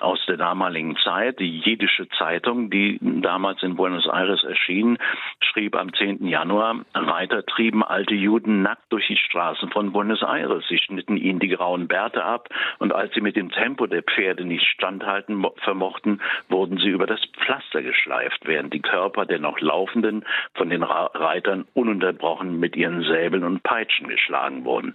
[0.00, 1.40] aus aus der damaligen Zeit.
[1.40, 4.96] Die jiddische Zeitung, die damals in Buenos Aires erschien,
[5.40, 6.24] schrieb am 10.
[6.28, 10.64] Januar, Reiter trieben alte Juden nackt durch die Straßen von Buenos Aires.
[10.68, 12.48] Sie schnitten ihnen die grauen Bärte ab
[12.78, 17.20] und als sie mit dem Tempo der Pferde nicht standhalten vermochten, wurden sie über das
[17.40, 20.24] Pflaster geschleift, während die Körper der noch Laufenden
[20.54, 24.92] von den Reitern ununterbrochen mit ihren Säbeln und Peitschen geschlagen wurden.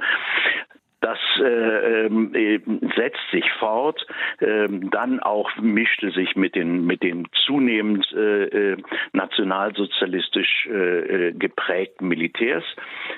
[1.02, 2.60] Das äh, äh,
[2.98, 4.06] setzt sich fort.
[4.42, 8.78] Ähm, dann auch mischte sich mit den mit den zunehmend äh, äh
[9.14, 12.64] nationalsozialistisch äh, äh, geprägten Militärs.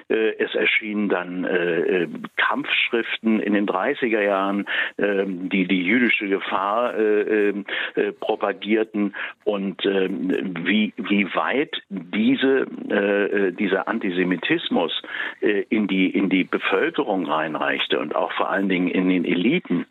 [0.07, 1.47] es erschienen dann
[2.35, 4.67] Kampfschriften in den 30er Jahren,
[4.97, 6.93] ähm, die die jüdische Gefahr
[8.19, 12.65] propagierten und ähm, wie wie weit diese
[13.57, 15.01] dieser Antisemitismus
[15.69, 19.85] in die in die Bevölkerung reinreicht Menschenrechte und auch vor allen Dingen in den Eliten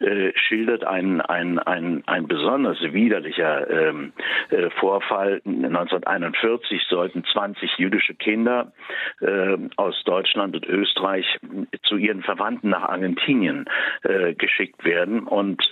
[0.00, 4.12] äh, schildert ein, ein, ein, ein besonders widerlicher ähm,
[4.50, 5.40] äh, Vorfall.
[5.44, 8.72] 1941 sollten 20 jüdische Kinder
[9.20, 11.26] äh, aus Deutschland und Österreich
[11.84, 13.66] zu ihren Verwandten nach Argentinien
[14.02, 15.62] äh, geschickt werden und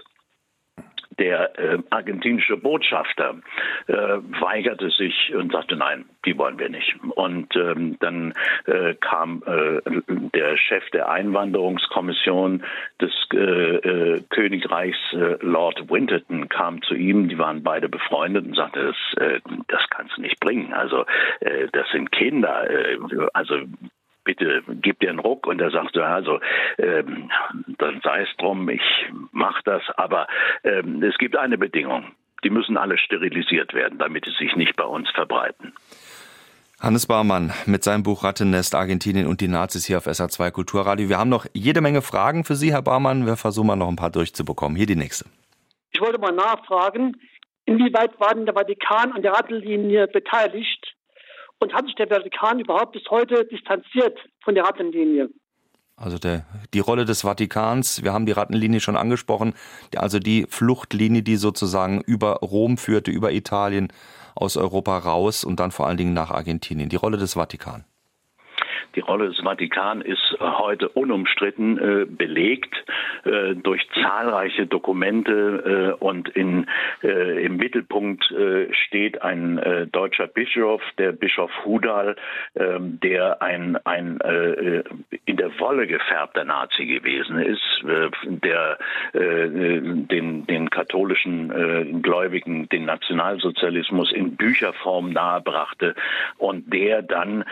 [1.18, 3.36] der äh, argentinische Botschafter
[3.86, 6.94] äh, weigerte sich und sagte, nein, die wollen wir nicht.
[7.14, 8.34] Und ähm, dann
[8.66, 9.80] äh, kam äh,
[10.34, 12.62] der Chef der Einwanderungskommission
[13.00, 14.98] des äh, äh, Königreichs,
[15.40, 20.22] Lord Winterton, kam zu ihm, die waren beide befreundet und sagte, das, das kannst du
[20.22, 20.72] nicht bringen.
[20.72, 21.04] Also
[21.72, 22.66] das sind Kinder.
[23.32, 23.56] also
[24.24, 25.46] bitte gib dir einen Ruck.
[25.46, 26.40] Und er sagte, also
[26.78, 27.30] ähm,
[27.78, 28.82] dann sei es drum, ich
[29.32, 29.82] mache das.
[29.96, 30.26] Aber
[30.64, 32.12] ähm, es gibt eine Bedingung.
[32.42, 35.72] Die müssen alle sterilisiert werden, damit sie sich nicht bei uns verbreiten.
[36.80, 41.08] Hannes Baumann mit seinem Buch Rattennest, Argentinien und die Nazis hier auf SA2 Kulturradio.
[41.08, 43.24] Wir haben noch jede Menge Fragen für Sie, Herr Baumann.
[43.24, 44.76] Wir versuchen mal noch ein paar durchzubekommen.
[44.76, 45.24] Hier die nächste.
[45.92, 47.16] Ich wollte mal nachfragen,
[47.64, 50.93] inwieweit war denn der Vatikan an der Rattenlinie beteiligt
[51.64, 55.30] und hat sich der Vatikan überhaupt bis heute distanziert von der Rattenlinie?
[55.96, 59.54] Also der, die Rolle des Vatikans, wir haben die Rattenlinie schon angesprochen,
[59.96, 63.88] also die Fluchtlinie, die sozusagen über Rom führte, über Italien,
[64.34, 66.88] aus Europa raus und dann vor allen Dingen nach Argentinien.
[66.88, 67.84] Die Rolle des Vatikan.
[68.94, 72.74] Die Rolle des Vatikan ist äh, heute unumstritten äh, belegt
[73.24, 76.66] äh, durch zahlreiche Dokumente äh, und in,
[77.02, 79.60] äh, im Mittelpunkt äh, steht ein
[79.92, 82.16] deutscher Bischof, der Bischof Hudal,
[82.56, 84.18] ähm, der ein, ein
[85.24, 87.62] in der Wolle gefärbter Nazi gewesen ist,
[88.24, 88.78] der
[89.12, 95.94] den, den katholischen Gläubigen den Nationalsozialismus in Bücherform nahebrachte
[96.38, 97.44] und der dann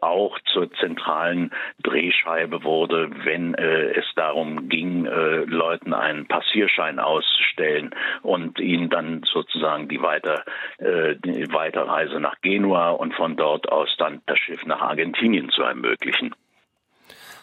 [0.00, 1.50] auch zur zentralen
[1.82, 7.90] Drehscheibe wurde, wenn äh, es darum ging, äh, Leuten einen Passierschein auszustellen
[8.22, 10.44] und ihnen dann sozusagen die, Weiter,
[10.78, 15.62] äh, die Weiterreise nach Genua und von dort aus dann das Schiff nach Argentinien zu
[15.62, 16.34] ermöglichen.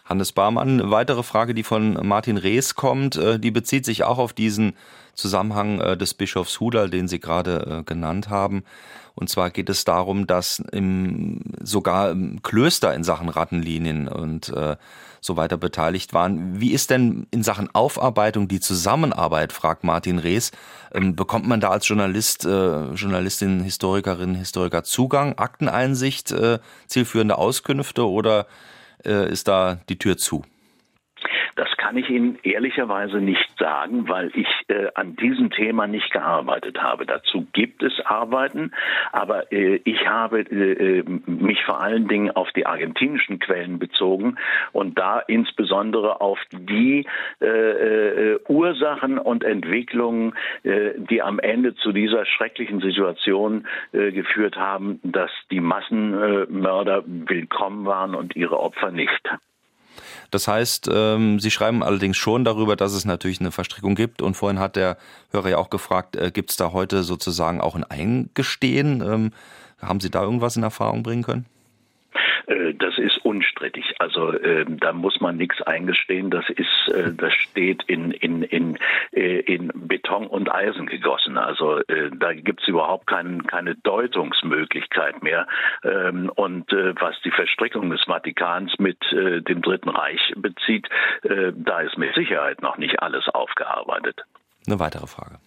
[0.05, 4.33] Hannes Barmann, weitere Frage, die von Martin Rees kommt, äh, die bezieht sich auch auf
[4.33, 4.75] diesen
[5.13, 8.63] Zusammenhang äh, des Bischofs Hudal, den Sie gerade äh, genannt haben.
[9.15, 14.75] Und zwar geht es darum, dass im, sogar Klöster in Sachen Rattenlinien und äh,
[15.21, 16.59] so weiter beteiligt waren.
[16.59, 20.51] Wie ist denn in Sachen Aufarbeitung die Zusammenarbeit, fragt Martin Rees.
[20.93, 28.07] Ähm, bekommt man da als Journalist, äh, Journalistin, Historikerin, Historiker Zugang, Akteneinsicht, äh, zielführende Auskünfte
[28.07, 28.47] oder
[29.05, 30.43] äh, ist da die Tür zu?
[31.55, 36.81] Das kann ich Ihnen ehrlicherweise nicht sagen, weil ich äh, an diesem Thema nicht gearbeitet
[36.81, 37.05] habe.
[37.05, 38.71] Dazu gibt es Arbeiten,
[39.11, 44.37] aber äh, ich habe äh, äh mich vor allen Dingen auf die argentinischen Quellen bezogen
[44.71, 47.05] und da insbesondere auf die
[47.41, 55.31] äh, äh, Ursachen und Entwicklungen, die am Ende zu dieser schrecklichen Situation geführt haben, dass
[55.51, 59.21] die Massenmörder willkommen waren und ihre Opfer nicht.
[60.33, 64.21] Das heißt, ähm, Sie schreiben allerdings schon darüber, dass es natürlich eine Verstrickung gibt.
[64.23, 64.97] Und vorhin hat der
[65.31, 69.01] Hörer ja auch gefragt, äh, gibt es da heute sozusagen auch ein Eingestehen?
[69.01, 69.31] Ähm,
[69.79, 71.45] haben Sie da irgendwas in Erfahrung bringen können?
[72.47, 73.95] Äh, das ist unstrittig.
[73.99, 76.29] Also äh, da muss man nichts eingestehen.
[76.29, 78.77] Das ist, äh, das steht in in in
[79.11, 81.37] äh, in Beton und Eisen gegossen.
[81.37, 81.81] Also
[82.17, 85.47] da gibt's überhaupt kein, keine Deutungsmöglichkeit mehr.
[85.83, 90.87] Ähm, und was die Verstrickung des Vatikans mit dem Dritten Reich bezieht,
[91.21, 94.21] da ist mit Sicherheit noch nicht alles aufgearbeitet.
[94.67, 95.39] Eine weitere Frage.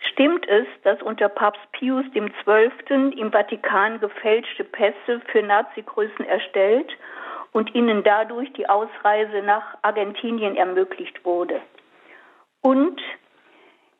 [0.00, 3.12] Stimmt es, dass unter Papst Pius XII.
[3.18, 6.90] im Vatikan gefälschte Pässe für Nazi-Größen erstellt
[7.52, 11.60] und ihnen dadurch die Ausreise nach Argentinien ermöglicht wurde?
[12.62, 13.00] Und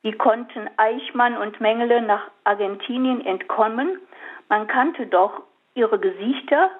[0.02, 3.98] wie konnten Eichmann und Mengele nach Argentinien entkommen?
[4.48, 5.42] Man kannte doch
[5.74, 6.70] ihre Gesichter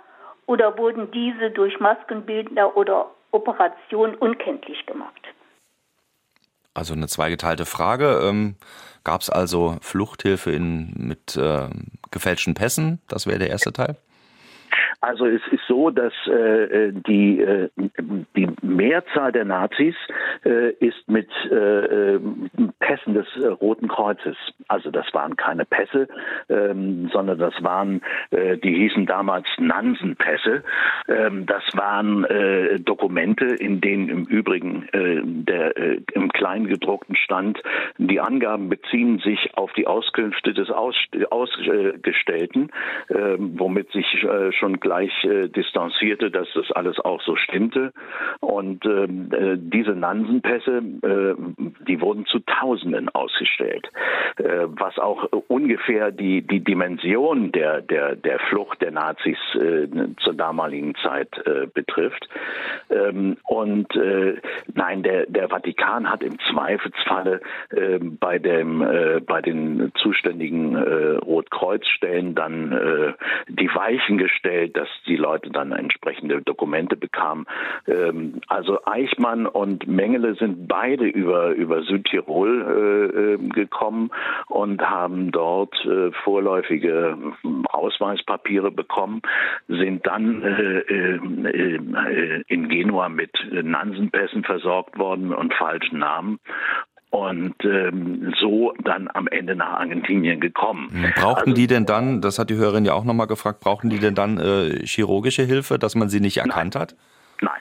[0.47, 5.29] oder wurden diese durch Maskenbildner oder Operationen unkenntlich gemacht?
[6.75, 8.21] Also eine zweigeteilte Frage.
[8.23, 8.57] Ähm,
[9.03, 11.69] Gab es also Fluchthilfe in, mit äh,
[12.11, 13.01] gefälschten Pässen?
[13.09, 13.97] Das wäre der erste Teil.
[15.03, 17.71] Also es ist so, dass äh, die, äh,
[18.37, 19.95] die Mehrzahl der Nazis
[20.45, 22.19] äh, ist mit äh,
[22.81, 24.37] Pässen des äh, Roten Kreuzes.
[24.69, 26.07] Also das waren keine Pässe,
[26.51, 30.65] ähm, sondern das waren, äh, die hießen damals Nansenpässe.
[31.09, 37.63] Ähm, das waren äh, Dokumente, in denen im Übrigen äh, der äh, im Kleingedruckten stand,
[37.97, 40.97] die Angaben beziehen sich auf die Auskünfte des Aus,
[41.31, 42.71] Ausgestellten,
[43.09, 47.93] äh, womit sich äh, schon gleich äh, distanzierte, dass das alles auch so stimmte.
[48.41, 51.35] Und ähm, äh, diese Nansenpässe, äh,
[51.87, 53.89] die wurden zu Tausenden ausgestellt,
[54.39, 59.87] äh, was auch ungefähr die, die Dimension der, der, der Flucht der Nazis äh,
[60.25, 62.29] zur damaligen Zeit äh, betrifft.
[62.91, 63.89] Ähm, und
[64.75, 67.41] nein, der, der Vatikan hat im Zweifelsfalle
[68.21, 68.85] bei, dem,
[69.27, 73.15] bei den zuständigen Rotkreuzstellen dann
[73.49, 77.45] die Weichen gestellt, dass die Leute dann entsprechende Dokumente bekamen.
[77.87, 84.11] Ähm, also Eichmann und Mengele sind beide über, über Südtirol äh, ähm, gekommen
[84.47, 87.19] und haben dort äh, vorläufige
[87.69, 89.21] Ausweispapiere bekommen,
[89.69, 96.39] sind dann äh, äh, äh in Genua mit Nansenpässen versorgt worden und falschen Namen
[97.11, 100.89] und ähm, so dann am Ende nach Argentinien gekommen.
[100.93, 103.91] Hm, brauchten also, die denn dann, das hat die Hörerin ja auch nochmal gefragt, brauchten
[103.91, 106.83] die denn dann äh, chirurgische Hilfe, dass man sie nicht erkannt nein.
[106.83, 106.97] hat?
[107.43, 107.61] Nein,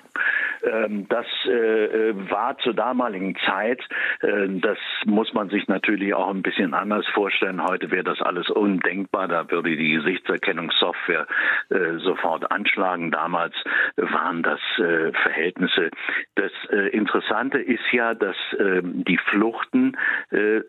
[0.62, 3.82] das äh, war zur damaligen Zeit,
[4.22, 7.64] äh, das muss man sich natürlich auch ein bisschen anders vorstellen.
[7.64, 11.28] Heute wäre das alles undenkbar, da würde die Gesichtserkennungssoftware
[11.70, 13.12] äh, sofort anschlagen.
[13.12, 13.54] Damals
[13.96, 15.90] waren das Verhältnisse.
[16.36, 16.52] Das
[16.92, 19.98] Interessante ist ja, dass ähm, die Fluchten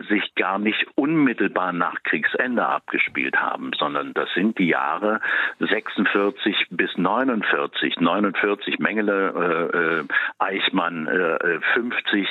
[0.09, 5.21] sich gar nicht unmittelbar nach Kriegsende abgespielt haben, sondern das sind die Jahre
[5.59, 8.01] 46 bis 49.
[8.01, 10.05] 49 Mengele äh,
[10.39, 12.29] Eichmann äh, 50,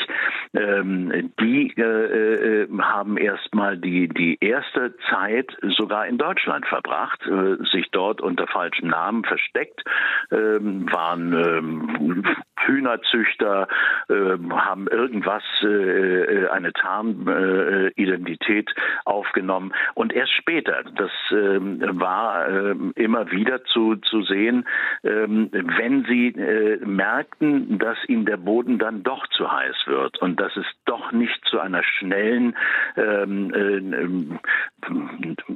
[0.53, 7.63] ähm, die äh, äh, haben erstmal die, die erste Zeit sogar in Deutschland verbracht, äh,
[7.71, 9.83] sich dort unter falschem Namen versteckt,
[10.31, 12.23] ähm, waren ähm,
[12.65, 13.67] Hühnerzüchter,
[14.09, 18.73] ähm, haben irgendwas, äh, eine Tarnidentität
[19.05, 19.73] aufgenommen.
[19.93, 22.47] Und erst später, das ähm, war
[22.95, 24.65] immer wieder zu, zu sehen,
[25.03, 26.33] wenn sie
[27.39, 31.39] merkten, dass ihm der Boden dann doch zu heiß wird und dass es doch nicht
[31.49, 32.55] zu einer schnellen
[32.95, 33.81] ähm, äh,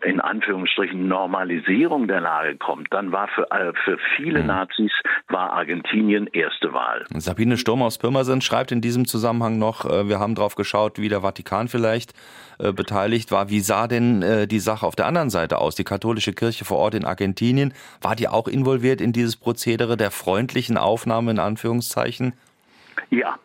[0.07, 4.47] in Anführungsstrichen Normalisierung der Lage kommt, dann war für, äh, für viele mhm.
[4.47, 4.91] Nazis
[5.27, 7.05] war Argentinien erste Wahl.
[7.15, 11.09] Sabine Sturm aus Pirmasens schreibt in diesem Zusammenhang noch, äh, wir haben darauf geschaut, wie
[11.09, 12.13] der Vatikan vielleicht
[12.59, 13.49] äh, beteiligt war.
[13.49, 15.75] Wie sah denn äh, die Sache auf der anderen Seite aus?
[15.75, 20.11] Die katholische Kirche vor Ort in Argentinien, war die auch involviert in dieses Prozedere der
[20.11, 21.72] freundlichen Aufnahme in Anführungszeichen?
[23.09, 23.37] Ja,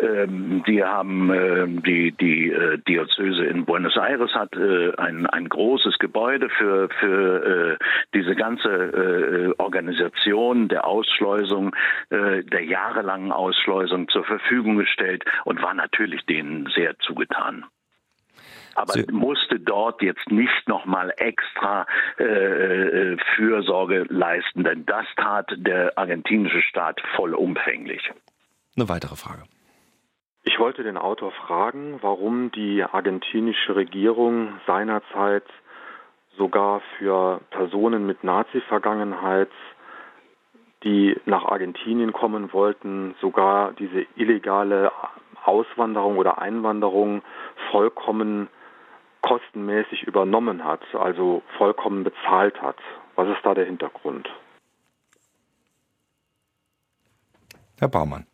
[0.00, 5.48] ähm, die haben äh, die die äh, Diözese in Buenos Aires hat äh, ein ein
[5.48, 11.74] großes Gebäude für für äh, diese ganze äh, Organisation der Ausschleusung
[12.10, 17.64] äh, der jahrelangen Ausschleusung zur Verfügung gestellt und war natürlich denen sehr zugetan
[18.74, 21.86] aber Sie musste dort jetzt nicht nochmal extra
[22.18, 28.10] äh, äh, Fürsorge leisten, denn das tat der argentinische Staat vollumfänglich.
[28.76, 29.44] Eine weitere Frage.
[30.42, 35.44] Ich wollte den Autor fragen, warum die argentinische Regierung seinerzeit
[36.36, 39.50] sogar für Personen mit Nazi-Vergangenheit,
[40.82, 44.92] die nach Argentinien kommen wollten, sogar diese illegale
[45.44, 47.22] Auswanderung oder Einwanderung
[47.70, 48.48] vollkommen
[49.24, 52.76] kostenmäßig übernommen hat, also vollkommen bezahlt hat.
[53.16, 54.28] Was ist da der Hintergrund?
[57.78, 58.26] Herr Baumann.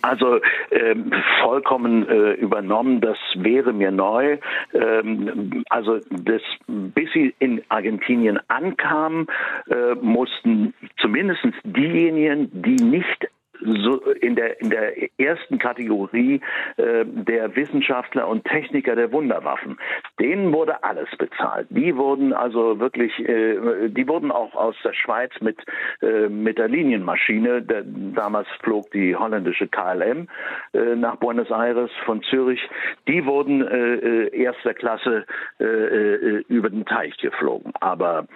[0.00, 0.40] Also
[0.72, 4.38] ähm, vollkommen äh, übernommen, das wäre mir neu.
[4.74, 9.28] Ähm, also das, bis sie in Argentinien ankamen,
[9.70, 13.28] äh, mussten zumindest diejenigen, die nicht
[13.64, 16.40] so in der in der ersten Kategorie
[16.76, 19.78] äh, der Wissenschaftler und Techniker der Wunderwaffen.
[20.20, 21.66] Denen wurde alles bezahlt.
[21.70, 25.58] Die wurden also wirklich, äh, die wurden auch aus der Schweiz mit
[26.02, 27.62] äh, mit der Linienmaschine.
[27.62, 30.28] Der, damals flog die holländische KLM
[30.72, 32.60] äh, nach Buenos Aires von Zürich.
[33.08, 35.24] Die wurden äh, äh, erster Klasse
[35.58, 37.72] über den Teich geflogen.
[37.80, 38.26] Aber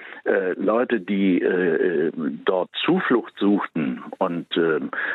[0.57, 1.45] Leute, die
[2.45, 4.47] dort Zuflucht suchten und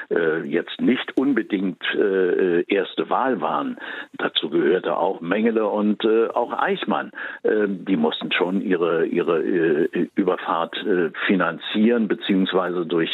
[0.10, 3.78] äh, äh, jetzt nicht unbedingt äh, erste Wahl waren.
[4.18, 7.12] Dazu gehörte auch Mengele und äh, auch Eichmann.
[7.44, 13.12] Äh, die mussten schon ihre, ihre äh, Überfahrt äh, finanzieren, beziehungsweise durch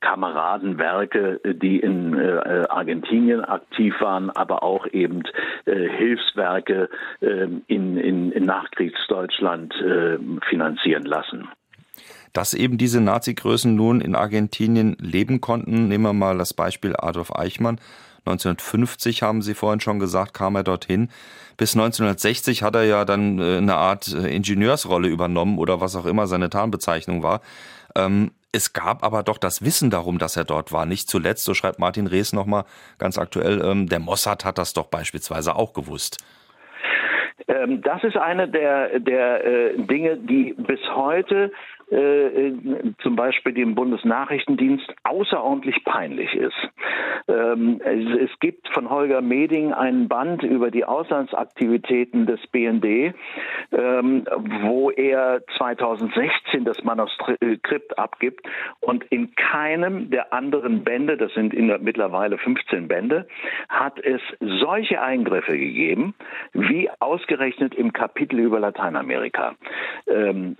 [0.00, 2.18] Kameradenwerke, die in
[2.68, 5.22] Argentinien aktiv waren, aber auch eben
[5.64, 6.88] Hilfswerke
[7.20, 9.74] in, in, in Nachkriegsdeutschland
[10.48, 11.48] finanzieren lassen
[12.32, 15.88] dass eben diese Nazi-Größen nun in Argentinien leben konnten.
[15.88, 17.80] Nehmen wir mal das Beispiel Adolf Eichmann.
[18.26, 21.10] 1950 haben Sie vorhin schon gesagt, kam er dorthin.
[21.56, 26.06] Bis 1960 hat er ja dann äh, eine Art äh, Ingenieursrolle übernommen oder was auch
[26.06, 27.40] immer seine Tarnbezeichnung war.
[27.94, 30.86] Ähm, es gab aber doch das Wissen darum, dass er dort war.
[30.86, 32.64] Nicht zuletzt, so schreibt Martin Rees nochmal
[32.98, 36.18] ganz aktuell, ähm, der Mossad hat das doch beispielsweise auch gewusst.
[37.48, 41.52] Ähm, das ist eine der, der äh, Dinge, die bis heute
[41.90, 42.52] äh,
[43.00, 46.56] zum Beispiel dem Bundesnachrichtendienst außerordentlich peinlich ist.
[47.28, 53.14] Ähm, es, es, gibt von Holger Meding einen Band über die Auslandsaktivitäten des BND,
[53.72, 54.24] ähm,
[54.62, 58.46] wo er 2016 das Manuskript abgibt
[58.80, 63.28] und in keinem der anderen Bände, das sind in, mittlerweile 15 Bände,
[63.68, 66.14] hat es solche Eingriffe gegeben,
[66.52, 69.54] wie ausgerechnet im Kapitel über Lateinamerika.
[70.08, 70.56] Ähm,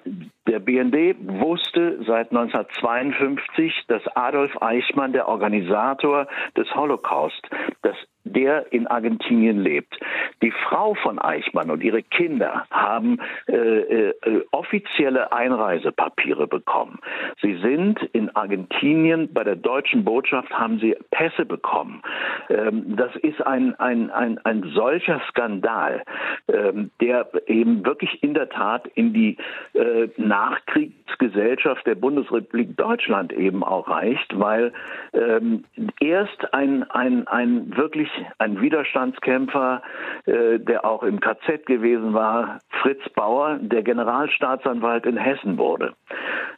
[0.47, 6.27] der BND wusste seit 1952, dass Adolf Eichmann, der Organisator
[6.57, 7.43] des Holocaust,
[7.83, 7.97] dass
[8.33, 9.99] der in Argentinien lebt.
[10.43, 13.19] Die Frau von Eichmann und ihre Kinder haben
[13.49, 16.99] äh, äh, offizielle Einreisepapiere bekommen.
[17.41, 22.03] Sie sind in Argentinien bei der deutschen Botschaft haben sie Pässe bekommen.
[22.49, 26.03] Ähm, das ist ein, ein, ein, ein solcher Skandal,
[26.49, 29.37] ähm, der eben wirklich in der Tat in die
[29.75, 34.73] äh, Nachkriegsgesellschaft der Bundesrepublik Deutschland eben auch reicht, weil
[35.13, 35.65] ähm,
[36.01, 39.83] erst ein, ein, ein wirklich ein Widerstandskämpfer,
[40.27, 45.95] äh, der auch im KZ gewesen war, Fritz Bauer, der Generalstaatsanwalt in Hessen wurde,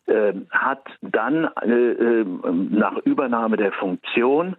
[0.07, 2.25] äh, hat dann äh,
[2.71, 4.57] nach Übernahme der Funktion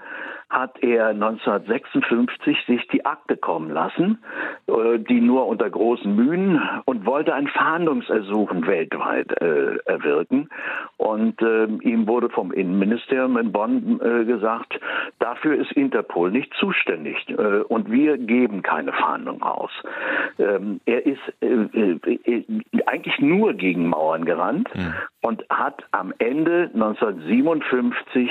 [0.50, 4.24] hat er 1956 sich die Akte kommen lassen,
[4.68, 10.50] äh, die nur unter großen Mühen und wollte ein Fahndungsersuchen weltweit äh, erwirken.
[10.98, 14.80] Und äh, ihm wurde vom Innenministerium in Bonn äh, gesagt,
[15.20, 19.72] dafür ist Interpol nicht zuständig äh, und wir geben keine Fahndung aus.
[20.40, 22.00] Ähm, er ist äh,
[22.88, 24.94] eigentlich nur gegen Mauern gerannt mhm.
[25.22, 28.30] und hat am Ende 1957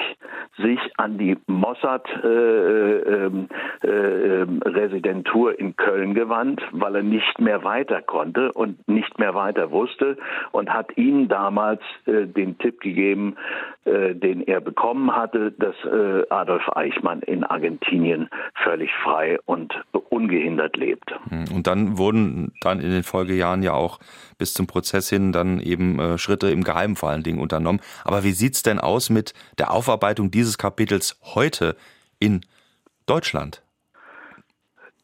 [0.58, 3.26] sich an die Mossad-Residentur äh,
[3.86, 4.46] äh,
[5.58, 10.16] in Köln gewandt, weil er nicht mehr weiter konnte und nicht mehr weiter wusste
[10.52, 13.36] und hat ihnen damals äh, den Tipp gegeben,
[13.84, 15.74] den er bekommen hatte, dass
[16.28, 18.28] Adolf Eichmann in Argentinien
[18.62, 19.72] völlig frei und
[20.10, 21.14] ungehindert lebt.
[21.30, 23.98] Hm, und dann wurden dann in den Folgejahren ja auch
[24.36, 27.80] bis zum Prozess hin dann eben Schritte im Geheimen vor allen Dingen unternommen.
[28.04, 31.74] Aber wie sieht's denn aus mit der Aufarbeitung dieses Kapitels heute
[32.18, 32.44] in
[33.06, 33.62] Deutschland?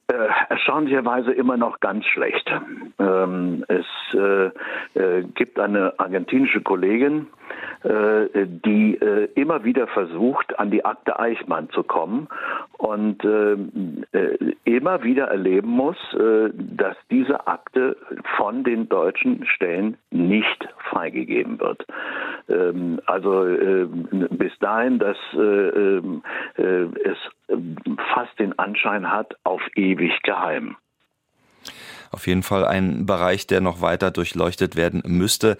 [0.09, 0.29] Äh,
[0.75, 2.51] erstaunlicherweise immer noch ganz schlecht.
[2.99, 4.47] Ähm, es äh,
[4.99, 7.29] äh, gibt eine argentinische Kollegin,
[7.85, 12.27] äh, die äh, immer wieder versucht, an die Akte Eichmann zu kommen
[12.79, 13.57] und äh,
[14.65, 17.97] immer wieder erleben muss, dass diese Akte
[18.37, 21.87] von den deutschen Stellen nicht freigegeben wird.
[22.49, 23.47] Ähm, also
[24.31, 25.17] bis dahin, dass
[26.57, 27.19] es
[28.15, 30.77] fast den Anschein hat auf ewig geheim.
[32.11, 35.59] Auf jeden Fall ein Bereich, der noch weiter durchleuchtet werden müsste.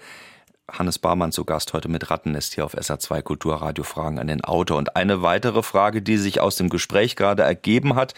[0.71, 4.77] Hannes Barmann zu Gast heute mit Rattennest hier auf SA2 Kulturradio Fragen an den Autor.
[4.77, 8.13] Und eine weitere Frage, die sich aus dem Gespräch gerade ergeben hat,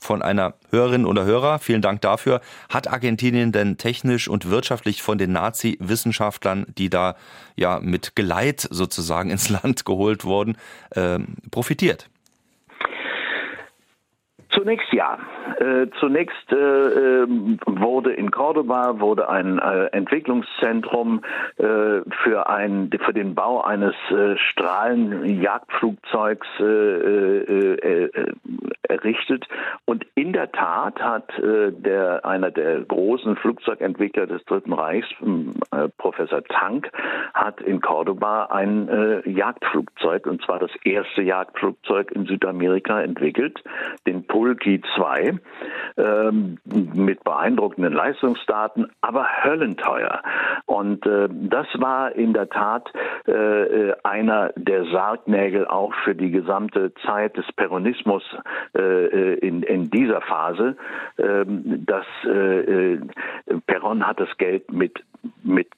[0.00, 2.40] von einer Hörerin oder Hörer, vielen Dank dafür.
[2.68, 7.14] Hat Argentinien denn technisch und wirtschaftlich von den Nazi-Wissenschaftlern, die da
[7.56, 10.56] ja mit Geleit sozusagen ins Land geholt wurden,
[10.90, 11.20] äh,
[11.50, 12.08] profitiert?
[14.52, 15.18] Zunächst ja.
[15.58, 21.24] Äh, zunächst äh, ähm, wurde in Cordoba wurde ein äh, Entwicklungszentrum
[21.56, 28.10] äh, für, ein, für den Bau eines äh, Strahlenjagdflugzeugs äh,
[28.82, 29.48] errichtet
[29.86, 35.06] und in der Tat hat der einer der großen Flugzeugentwickler des Dritten Reichs,
[35.96, 36.90] Professor Tank,
[37.32, 43.62] hat in Cordoba ein Jagdflugzeug und zwar das erste Jagdflugzeug in Südamerika entwickelt,
[44.06, 45.38] den Pulki 2
[45.96, 50.20] ähm, mit beeindruckenden Leistungsdaten, aber höllenteuer.
[50.66, 52.92] Und äh, das war in der Tat
[53.28, 58.24] äh, äh, einer der Sargnägel auch für die gesamte Zeit des Peronismus
[58.76, 60.76] äh, äh in, in dieser Phase.
[61.18, 62.98] Ähm, dass äh,
[63.68, 65.04] Peron hat das Geld mit
[65.44, 65.68] mit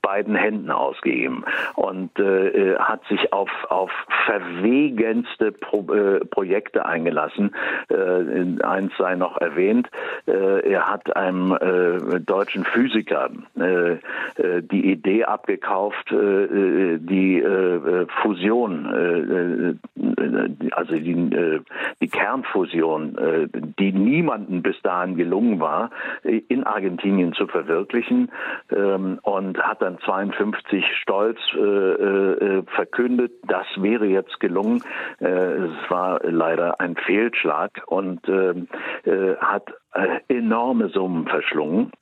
[0.00, 1.44] beiden Händen ausgegeben
[1.74, 3.90] und äh, hat sich auf, auf
[4.26, 7.54] verwegenste Pro, äh, Projekte eingelassen.
[7.88, 8.13] Äh,
[8.62, 9.88] eins sei noch erwähnt,
[10.26, 18.06] äh, er hat einem äh, deutschen Physiker äh, äh die Idee abgekauft, äh, die äh,
[18.22, 21.60] Fusion, äh, also die, äh,
[22.00, 23.48] die Kernfusion, äh,
[23.78, 25.90] die niemandem bis dahin gelungen war,
[26.22, 28.30] in Argentinien zu verwirklichen.
[28.70, 34.82] Ähm, und hat dann 52 stolz äh, äh, verkündet, das wäre jetzt gelungen.
[35.20, 38.68] Äh, es war leider ein Fehlschlag und ähm,
[39.04, 41.92] äh, hat äh, enorme Summen verschlungen.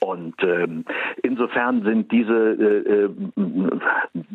[0.00, 0.84] Und ähm,
[1.22, 3.10] insofern sind diese, äh, äh,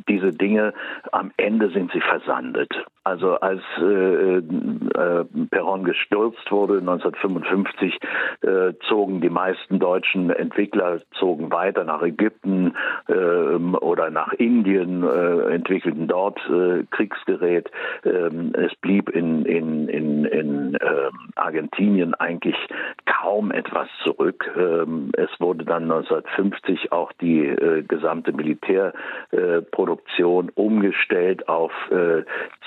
[0.07, 0.73] diese Dinge,
[1.11, 2.71] am Ende sind sie versandet.
[3.03, 7.99] Also als äh, äh, Perron gestürzt wurde 1955,
[8.41, 12.75] äh, zogen die meisten deutschen Entwickler zogen weiter nach Ägypten
[13.07, 16.39] äh, oder nach Indien, äh, entwickelten dort
[16.91, 17.69] Kriegsgerät.
[18.03, 22.55] Ähm, es blieb in, in, in, in äh, Argentinien eigentlich
[23.05, 24.51] kaum etwas zurück.
[24.57, 32.23] Ähm, es wurde dann 1950 auch die äh, gesamte Militärproduktion umgestellt auf äh,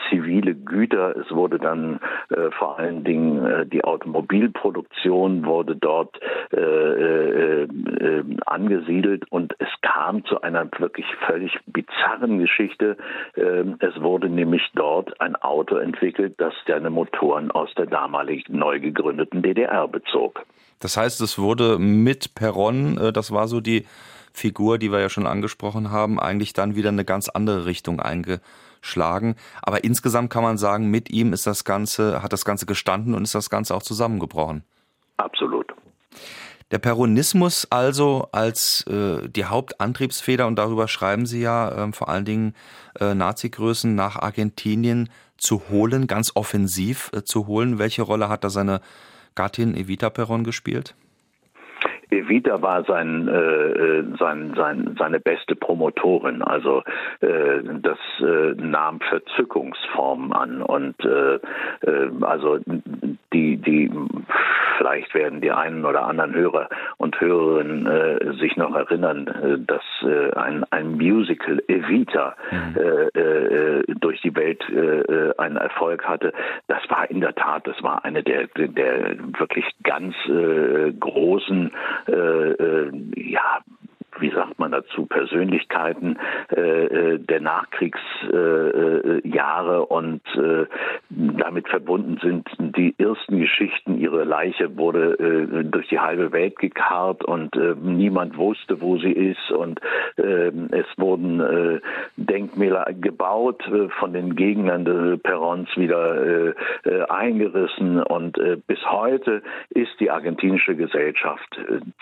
[0.08, 1.14] zivile Güter.
[1.16, 6.18] Es wurde dann äh, vor allen Dingen äh, die Automobilproduktion wurde dort
[6.52, 12.96] äh, äh, äh, angesiedelt und es kam zu einer wirklich völlig bizarren Geschichte.
[13.36, 18.80] Ähm, es wurde nämlich dort ein Auto entwickelt, das seine Motoren aus der damalig neu
[18.80, 20.44] gegründeten DDR bezog.
[20.78, 23.86] Das heißt, es wurde mit Perron, das war so die
[24.32, 28.44] Figur, die wir ja schon angesprochen haben, eigentlich dann wieder eine ganz andere Richtung eingeschlagen
[28.80, 29.36] schlagen.
[29.62, 33.22] Aber insgesamt kann man sagen, mit ihm ist das Ganze, hat das Ganze gestanden und
[33.22, 34.64] ist das Ganze auch zusammengebrochen.
[35.16, 35.66] Absolut.
[36.70, 42.26] Der Peronismus also als äh, die Hauptantriebsfeder, und darüber schreiben Sie ja äh, vor allen
[42.26, 42.54] Dingen
[43.00, 45.08] äh, Nazi-Größen nach Argentinien
[45.38, 47.78] zu holen, ganz offensiv äh, zu holen.
[47.78, 48.80] Welche Rolle hat da seine
[49.34, 50.94] Gattin Evita Peron gespielt?
[52.10, 56.42] Evita war sein, äh, sein, sein, seine beste Promotorin.
[56.42, 56.82] Also
[57.20, 62.58] äh, das äh, nahm Verzückungsformen an und äh, äh, also
[63.32, 63.90] die, die
[64.78, 69.82] vielleicht werden die einen oder anderen Hörer und Hörerinnen äh, sich noch erinnern, äh, dass
[70.02, 72.76] äh, ein, ein Musical Evita mhm.
[72.78, 76.32] Äh, äh, durch die Welt äh, einen Erfolg hatte.
[76.68, 80.14] Das war in der Tat, das war eine der, der wirklich ganz
[81.00, 81.72] großen
[82.06, 83.62] ja,
[84.20, 86.18] wie sagt man dazu, Persönlichkeiten
[86.54, 90.66] äh, äh der Nachkriegsjahre äh, und äh,
[91.10, 93.98] damit verbunden sind die ersten Geschichten.
[93.98, 99.12] Ihre Leiche wurde äh, durch die halbe Welt gekarrt und äh, niemand wusste, wo sie
[99.12, 99.80] ist und
[100.16, 101.80] es wurden
[102.16, 103.62] Denkmäler gebaut,
[103.98, 106.54] von den Gegnern Perons wieder
[107.08, 111.60] eingerissen und bis heute ist die argentinische Gesellschaft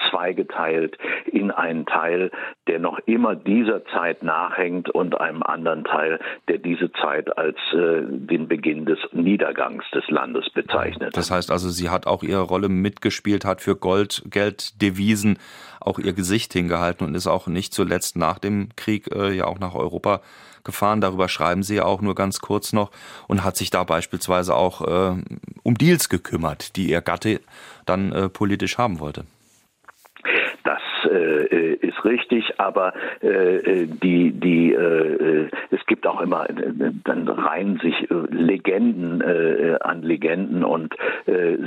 [0.09, 0.97] zweigeteilt
[1.27, 2.31] in einen Teil Teil,
[2.67, 8.03] der noch immer dieser Zeit nachhängt und einem anderen Teil, der diese Zeit als äh,
[8.07, 11.17] den Beginn des Niedergangs des Landes bezeichnet.
[11.17, 15.39] Das heißt also, sie hat auch ihre Rolle mitgespielt, hat für Gold, Geld, Devisen
[15.81, 19.59] auch ihr Gesicht hingehalten und ist auch nicht zuletzt nach dem Krieg äh, ja auch
[19.59, 20.21] nach Europa
[20.65, 21.01] gefahren.
[21.01, 22.91] Darüber schreiben Sie ja auch nur ganz kurz noch
[23.29, 25.23] und hat sich da beispielsweise auch äh,
[25.63, 27.41] um Deals gekümmert, die ihr Gatte
[27.85, 29.25] dann äh, politisch haben wollte.
[31.03, 36.47] Das äh, ist richtig, aber äh, die, die, äh, es gibt auch immer,
[37.05, 39.23] dann reihen sich Legenden
[39.81, 40.95] an Legenden und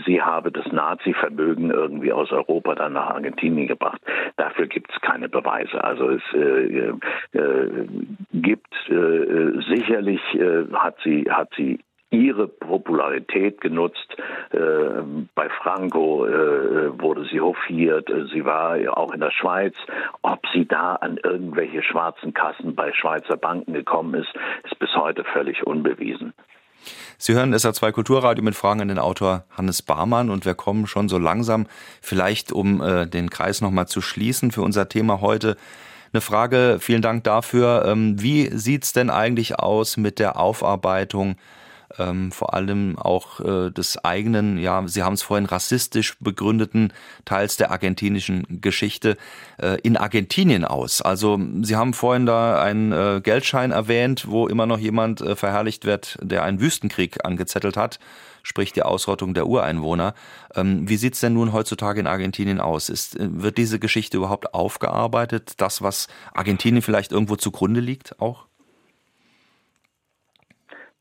[0.05, 4.01] sie habe das Nazi-Vermögen irgendwie aus Europa dann nach Argentinien gebracht.
[4.37, 5.83] Dafür gibt es keine Beweise.
[5.83, 6.21] Also es
[8.33, 8.73] gibt
[9.69, 10.21] sicherlich
[10.73, 11.79] hat sie hat sie
[12.11, 14.15] ihre Popularität genutzt.
[14.51, 14.57] Äh,
[15.35, 18.09] bei Franco äh, wurde sie hofiert.
[18.33, 19.75] Sie war auch in der Schweiz.
[20.21, 24.29] Ob sie da an irgendwelche schwarzen Kassen bei Schweizer Banken gekommen ist,
[24.63, 26.33] ist bis heute völlig unbewiesen.
[27.17, 31.09] Sie hören SA2 Kulturradio mit Fragen an den Autor Hannes Barmann und wir kommen schon
[31.09, 31.67] so langsam,
[32.01, 35.57] vielleicht um äh, den Kreis nochmal zu schließen für unser Thema heute.
[36.13, 37.85] Eine Frage, vielen Dank dafür.
[37.85, 41.35] Ähm, wie sieht's denn eigentlich aus mit der Aufarbeitung
[41.97, 46.93] ähm, vor allem auch äh, des eigenen, ja, Sie haben es vorhin rassistisch begründeten
[47.25, 49.17] Teils der argentinischen Geschichte
[49.57, 51.01] äh, in Argentinien aus.
[51.01, 55.85] Also Sie haben vorhin da einen äh, Geldschein erwähnt, wo immer noch jemand äh, verherrlicht
[55.85, 57.99] wird, der einen Wüstenkrieg angezettelt hat
[58.43, 60.13] sprich die Ausrottung der Ureinwohner.
[60.55, 62.89] Ähm, wie sieht's denn nun heutzutage in Argentinien aus?
[62.89, 65.53] Ist, äh, wird diese Geschichte überhaupt aufgearbeitet?
[65.57, 68.48] Das, was Argentinien vielleicht irgendwo zugrunde liegt, auch?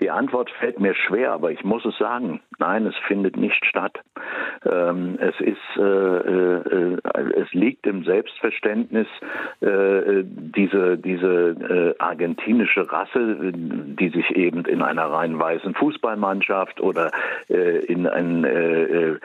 [0.01, 2.40] Die Antwort fällt mir schwer, aber ich muss es sagen.
[2.59, 4.00] Nein, es findet nicht statt.
[4.64, 6.98] Ähm, es ist, äh, äh,
[7.36, 9.06] es liegt im Selbstverständnis
[9.61, 17.11] äh, diese diese äh, argentinische Rasse, die sich eben in einer rein weißen Fußballmannschaft oder
[17.48, 19.16] äh, in ein äh,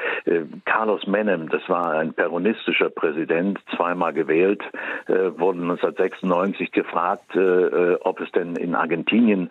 [0.66, 4.62] Carlos Menem, das war ein peronistischer Präsident, zweimal gewählt,
[5.08, 9.50] wurde 1996 gefragt, ob es denn in Argentinien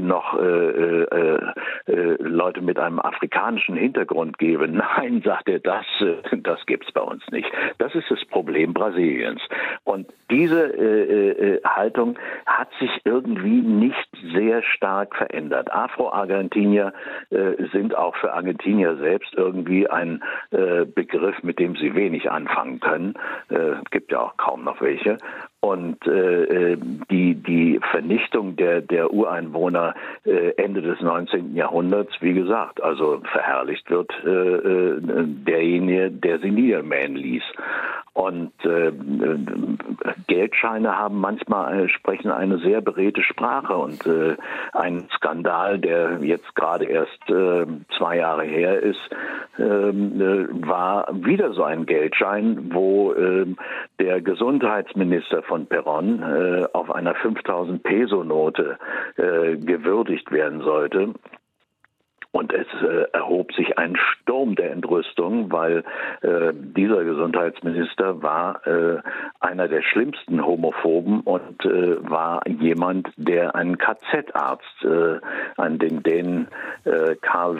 [0.00, 1.38] noch äh, äh,
[1.86, 4.68] äh, Leute mit einem afrikanischen Hintergrund gebe.
[4.96, 7.50] Nein, sagt er, das, äh, das gibt's bei uns nicht.
[7.78, 9.40] Das ist das Problem Brasiliens.
[9.84, 15.72] Und diese äh, äh, Haltung hat sich irgendwie nicht sehr stark verändert.
[15.72, 16.92] Afro-Argentinier
[17.72, 23.14] sind auch für Argentinier selbst irgendwie ein Begriff, mit dem sie wenig anfangen können.
[23.48, 25.18] Es gibt ja auch kaum noch welche.
[25.64, 26.76] Und äh,
[27.10, 29.94] die, die Vernichtung der, der Ureinwohner
[30.26, 31.56] äh, Ende des 19.
[31.56, 37.44] Jahrhunderts, wie gesagt, also verherrlicht wird äh, äh, derjenige, der sie niedermähen ließ.
[38.12, 38.92] Und äh,
[40.28, 44.36] Geldscheine haben manchmal äh, sprechen eine sehr beredte Sprache und äh,
[44.72, 49.00] ein Skandal, der jetzt gerade erst äh, zwei Jahre her ist,
[49.58, 53.46] ähm, äh, war wieder so ein Geldschein, wo äh,
[53.98, 58.78] der Gesundheitsminister von Peron äh, auf einer 5000 Peso Note
[59.16, 61.14] äh, gewürdigt werden sollte.
[62.34, 65.84] Und es äh, erhob sich ein Sturm der Entrüstung, weil
[66.22, 68.98] äh, dieser Gesundheitsminister war äh,
[69.38, 75.20] einer der schlimmsten Homophoben und äh, war jemand, der einen KZ-Arzt, äh,
[75.56, 76.48] an den Dänen
[76.84, 77.58] äh, Karl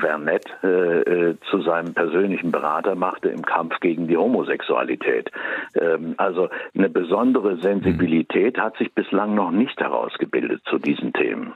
[0.00, 5.30] Vernet, zu seinem persönlichen Berater machte im Kampf gegen die Homosexualität.
[5.78, 11.52] Ähm, also eine besondere Sensibilität hat sich bislang noch nicht herausgebildet zu diesen Themen.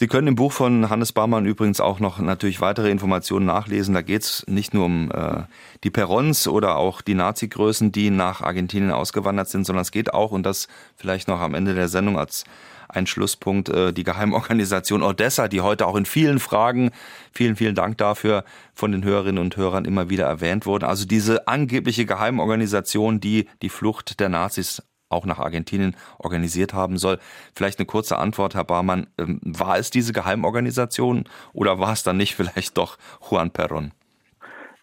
[0.00, 3.94] Sie können im Buch von Hannes Barmann übrigens auch noch natürlich weitere Informationen nachlesen.
[3.94, 5.42] Da geht es nicht nur um äh,
[5.82, 10.30] die Perons oder auch die Nazi-Größen, die nach Argentinien ausgewandert sind, sondern es geht auch,
[10.30, 12.44] und das vielleicht noch am Ende der Sendung als
[12.88, 13.70] ein Schlusspunkt.
[13.70, 16.92] Äh, die Geheimorganisation Odessa, die heute auch in vielen Fragen,
[17.32, 18.44] vielen, vielen Dank dafür,
[18.74, 20.86] von den Hörerinnen und Hörern immer wieder erwähnt wurde.
[20.86, 27.18] Also diese angebliche Geheimorganisation, die die Flucht der Nazis auch nach Argentinien organisiert haben soll.
[27.54, 29.06] Vielleicht eine kurze Antwort, Herr Barmann.
[29.18, 32.98] Ähm, war es diese Geheimorganisation oder war es dann nicht vielleicht doch
[33.30, 33.92] Juan Perón?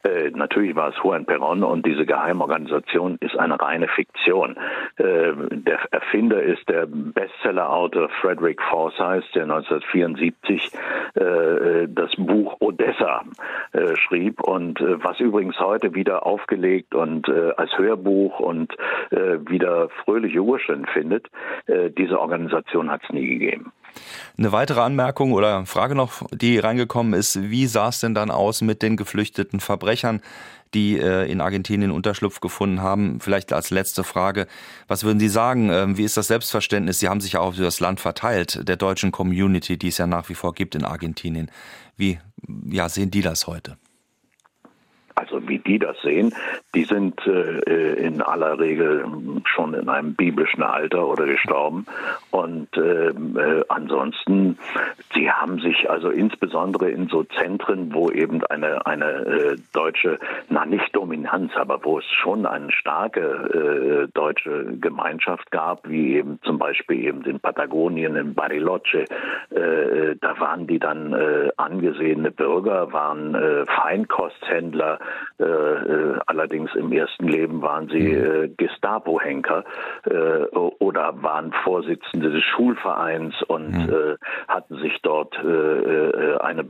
[0.06, 4.56] Äh, natürlich war es Juan Perón und diese Geheimorganisation ist eine reine Fiktion.
[4.98, 10.72] Äh, der Erfinder ist der Bestsellerautor Frederick Forsyth, der 1974
[11.16, 13.24] äh, das Buch Odessa
[13.72, 17.28] äh, schrieb und äh, was übrigens heute wieder aufgelegt und
[17.58, 18.76] als Hörbuch und
[19.12, 21.28] wieder fröhliche Urstände findet.
[21.98, 23.72] diese Organisation hat es nie gegeben.
[24.38, 28.62] Eine weitere Anmerkung oder Frage noch, die reingekommen ist, wie sah es denn dann aus
[28.62, 30.22] mit den geflüchteten Verbrechern,
[30.74, 33.20] die äh, in Argentinien Unterschlupf gefunden haben?
[33.22, 34.48] Vielleicht als letzte Frage,
[34.88, 35.70] was würden Sie sagen?
[35.70, 37.00] Ähm, wie ist das Selbstverständnis?
[37.00, 40.08] Sie haben sich ja auch über das Land verteilt, der deutschen Community, die es ja
[40.08, 41.50] nach wie vor gibt in Argentinien.
[41.98, 42.20] Wie
[42.70, 43.78] ja, sehen die das heute?
[45.16, 46.36] Also wie die das sehen,
[46.76, 49.06] die sind äh, in aller Regel
[49.46, 51.86] schon in einem biblischen Alter oder gestorben.
[52.32, 54.58] Und ähm, äh, ansonsten,
[55.14, 60.66] sie haben sich also insbesondere in so Zentren, wo eben eine, eine äh, deutsche, na
[60.66, 66.60] nicht Dominanz, aber wo es schon eine starke äh, deutsche Gemeinschaft gab, wie eben zum
[66.60, 69.06] Beispiel eben in Patagonien, in Bariloche,
[69.50, 75.00] äh, da waren die dann äh, angesehene Bürger, waren Feinkosthändler,
[75.40, 78.44] äh, äh, allerdings im ersten Leben waren sie mhm.
[78.44, 79.64] äh, Gestapo-Henker
[80.06, 83.86] äh, oder waren Vorsitzende des Schulvereins und mhm.
[83.86, 84.16] Äh,
[84.48, 86.66] hatten sich dort äh, eine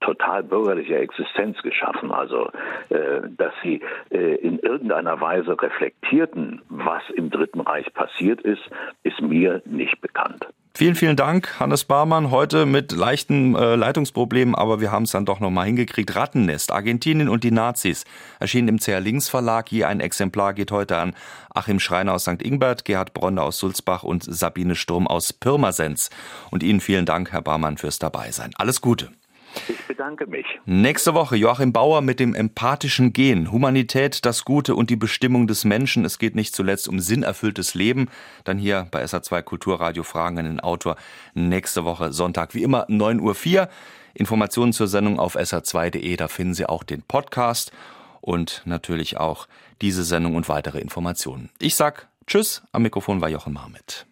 [0.00, 2.12] total bürgerliche Existenz geschaffen.
[2.12, 2.50] Also,
[2.88, 8.62] dass sie in irgendeiner Weise reflektierten, was im Dritten Reich passiert ist,
[9.02, 10.46] ist mir nicht bekannt.
[10.72, 12.30] Vielen, vielen Dank, Hannes Barmann.
[12.30, 16.14] Heute mit leichten äh, Leitungsproblemen, aber wir haben es dann doch nochmal hingekriegt.
[16.14, 18.04] Rattennest, Argentinien und die Nazis.
[18.38, 19.70] Erschienen im CR Links Verlag.
[19.72, 21.14] Je ein Exemplar geht heute an
[21.52, 22.40] Achim Schreiner aus St.
[22.40, 26.08] Ingbert, Gerhard Bronner aus Sulzbach und Sabine Sturm aus Pirmasens.
[26.50, 28.52] Und Ihnen vielen Dank, Herr Barmann, fürs Dabeisein.
[28.56, 29.10] Alles Gute.
[29.68, 30.46] Ich bedanke mich.
[30.66, 33.50] Nächste Woche Joachim Bauer mit dem empathischen Gen.
[33.50, 36.04] Humanität, das Gute und die Bestimmung des Menschen.
[36.04, 38.08] Es geht nicht zuletzt um sinnerfülltes Leben.
[38.44, 40.96] Dann hier bei SA2 Kulturradio Fragen an den Autor.
[41.34, 43.68] Nächste Woche Sonntag, wie immer 9.04 Uhr.
[44.14, 46.16] Informationen zur Sendung auf sa2.de.
[46.16, 47.72] Da finden Sie auch den Podcast
[48.20, 49.46] und natürlich auch
[49.80, 51.50] diese Sendung und weitere Informationen.
[51.58, 52.62] Ich sag Tschüss.
[52.72, 54.06] Am Mikrofon war Jochen Marmit.